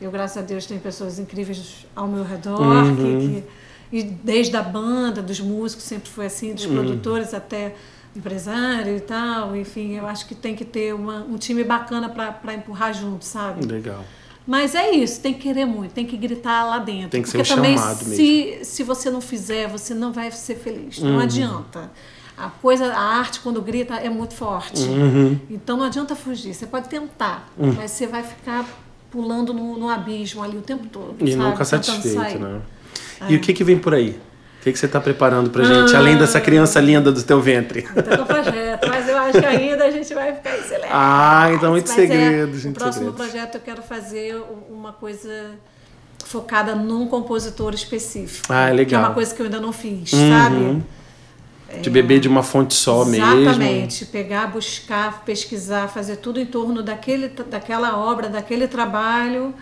Eu, 0.00 0.10
graças 0.10 0.36
a 0.36 0.42
Deus, 0.42 0.66
tenho 0.66 0.80
pessoas 0.80 1.18
incríveis 1.20 1.86
ao 1.94 2.08
meu 2.08 2.24
redor, 2.24 2.60
uhum. 2.60 2.96
que, 2.96 3.40
que, 3.40 3.44
e 3.90 4.02
desde 4.02 4.56
a 4.56 4.62
banda, 4.62 5.22
dos 5.22 5.40
músicos, 5.40 5.84
sempre 5.84 6.10
foi 6.10 6.26
assim, 6.26 6.52
dos 6.52 6.66
uhum. 6.66 6.74
produtores 6.74 7.32
até 7.32 7.74
empresário 8.14 8.96
e 8.96 9.00
tal. 9.00 9.56
Enfim, 9.56 9.96
eu 9.96 10.06
acho 10.06 10.26
que 10.26 10.34
tem 10.34 10.54
que 10.54 10.64
ter 10.64 10.94
uma, 10.94 11.20
um 11.20 11.36
time 11.36 11.62
bacana 11.62 12.08
para 12.08 12.54
empurrar 12.54 12.92
junto, 12.92 13.24
sabe? 13.24 13.64
Legal. 13.64 14.04
Mas 14.48 14.74
é 14.74 14.90
isso, 14.92 15.20
tem 15.20 15.34
que 15.34 15.40
querer 15.40 15.66
muito, 15.66 15.92
tem 15.92 16.06
que 16.06 16.16
gritar 16.16 16.64
lá 16.64 16.78
dentro. 16.78 17.10
Tem 17.10 17.20
que 17.20 17.30
porque 17.30 17.44
ser 17.44 17.52
um 17.52 17.56
também 17.56 17.76
chamado 17.76 17.98
se, 17.98 18.06
mesmo. 18.06 18.64
se 18.64 18.82
você 18.82 19.10
não 19.10 19.20
fizer, 19.20 19.68
você 19.68 19.92
não 19.92 20.10
vai 20.10 20.30
ser 20.30 20.54
feliz. 20.54 20.98
Não 21.00 21.16
uhum. 21.16 21.20
adianta. 21.20 21.92
A 22.34 22.48
coisa, 22.48 22.86
a 22.94 22.98
arte 22.98 23.40
quando 23.40 23.60
grita 23.60 23.96
é 23.96 24.08
muito 24.08 24.32
forte. 24.32 24.84
Uhum. 24.84 25.38
Então 25.50 25.76
não 25.76 25.84
adianta 25.84 26.16
fugir. 26.16 26.54
Você 26.54 26.66
pode 26.66 26.88
tentar, 26.88 27.46
uhum. 27.58 27.74
mas 27.74 27.90
você 27.90 28.06
vai 28.06 28.22
ficar 28.22 28.64
pulando 29.10 29.52
no, 29.52 29.76
no, 29.76 29.90
abismo 29.90 30.42
ali 30.42 30.56
o 30.56 30.62
tempo 30.62 30.86
todo. 30.86 31.16
E 31.20 31.32
sabe? 31.32 31.44
nunca 31.44 31.64
satisfeito, 31.66 32.38
né? 32.38 32.62
É. 33.20 33.32
E 33.32 33.36
o 33.36 33.40
que, 33.40 33.52
que 33.52 33.62
vem 33.62 33.78
por 33.78 33.92
aí? 33.92 34.18
O 34.68 34.70
que, 34.70 34.74
que 34.74 34.78
você 34.80 34.86
está 34.86 35.00
preparando 35.00 35.48
pra 35.48 35.64
gente, 35.64 35.94
ah, 35.94 35.98
além 35.98 36.18
dessa 36.18 36.38
criança 36.40 36.78
linda 36.78 37.10
do 37.10 37.22
teu 37.22 37.40
ventre? 37.40 37.88
Então, 37.96 38.26
projeto, 38.26 38.88
mas 38.88 39.08
eu 39.08 39.16
acho 39.16 39.40
que 39.40 39.46
ainda 39.46 39.84
a 39.84 39.90
gente 39.90 40.12
vai 40.14 40.34
ficar 40.34 40.56
excelente. 40.56 40.90
Ah, 40.90 41.50
então 41.52 41.70
muito 41.70 41.88
segredo, 41.88 42.54
é, 42.54 42.58
gente. 42.58 42.76
O 42.76 42.78
próximo 42.78 43.10
segredos. 43.10 43.32
projeto 43.32 43.54
eu 43.54 43.60
quero 43.60 43.82
fazer 43.82 44.42
uma 44.70 44.92
coisa 44.92 45.52
focada 46.24 46.74
num 46.74 47.06
compositor 47.06 47.72
específico. 47.74 48.52
Ah, 48.52 48.70
legal. 48.70 48.86
Que 48.86 48.94
é 48.94 48.98
uma 48.98 49.14
coisa 49.14 49.34
que 49.34 49.40
eu 49.40 49.46
ainda 49.46 49.60
não 49.60 49.72
fiz, 49.72 50.12
uhum. 50.12 50.30
sabe? 50.30 51.80
De 51.80 51.90
beber 51.90 52.20
de 52.20 52.28
uma 52.28 52.42
fonte 52.42 52.74
só 52.74 53.02
exatamente, 53.02 53.20
mesmo. 53.20 53.40
Exatamente, 53.42 54.06
pegar, 54.06 54.46
buscar, 54.46 55.24
pesquisar, 55.24 55.88
fazer 55.88 56.16
tudo 56.16 56.40
em 56.40 56.46
torno 56.46 56.82
daquele, 56.82 57.28
daquela 57.28 57.96
obra, 57.96 58.28
daquele 58.28 58.66
trabalho 58.66 59.54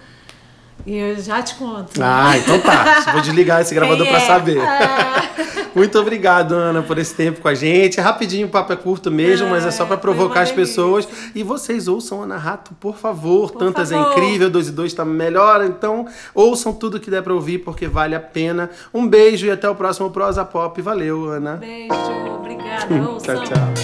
e 0.87 0.97
eu 0.97 1.21
já 1.21 1.43
te 1.43 1.57
conto. 1.57 1.91
Ah, 2.01 2.39
então 2.39 2.61
tá. 2.61 3.05
Vou 3.13 3.21
desligar 3.21 3.61
esse 3.61 3.75
gravador 3.77 4.07
é? 4.07 4.11
para 4.11 4.21
saber. 4.21 4.61
Ah. 4.61 5.23
Muito 5.75 5.99
obrigado, 5.99 6.53
Ana, 6.53 6.81
por 6.81 6.97
esse 6.97 7.15
tempo 7.15 7.43
com 7.43 7.49
a 7.49 7.55
gente. 7.55 8.01
É 8.01 8.03
rapidinho, 8.03 8.47
o 8.47 8.51
papo 8.51 8.73
é 8.73 8.77
curto 8.77 9.11
mesmo, 9.11 9.49
ah, 9.49 9.51
mas 9.51 9.67
é 9.67 9.71
só 9.71 9.85
para 9.85 9.99
provocar 9.99 10.41
as 10.41 10.51
pessoas. 10.51 11.07
E 11.35 11.43
vocês 11.43 11.87
ouçam 11.87 12.23
Ana 12.23 12.39
Rato, 12.39 12.73
por 12.81 12.97
favor. 12.97 13.51
Por 13.51 13.59
Tantas 13.59 13.93
é 13.93 13.95
favor. 13.95 14.13
é 14.13 14.13
incrível, 14.13 14.49
2 14.49 14.69
e 14.69 14.73
2 14.73 14.93
está 14.93 15.05
melhor. 15.05 15.63
Então, 15.65 16.07
ouçam 16.35 16.73
tudo 16.73 16.99
que 16.99 17.11
der 17.11 17.23
para 17.23 17.35
ouvir, 17.35 17.59
porque 17.59 17.87
vale 17.87 18.15
a 18.15 18.21
pena. 18.21 18.71
Um 18.95 19.07
beijo 19.07 19.45
e 19.45 19.51
até 19.51 19.69
o 19.69 19.75
próximo 19.75 20.11
Prosa 20.11 20.47
Pop. 20.47 20.81
Valeu, 20.81 21.29
Ana. 21.29 21.57
Beijo, 21.57 21.93
obrigada. 22.39 22.87
tchau, 23.21 23.43
tchau. 23.45 23.75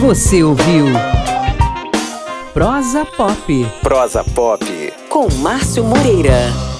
Você 0.00 0.42
ouviu? 0.42 0.86
Prosa 2.58 3.06
Pop. 3.06 3.66
Prosa 3.84 4.24
Pop. 4.34 4.64
Com 5.08 5.28
Márcio 5.40 5.84
Moreira. 5.84 6.77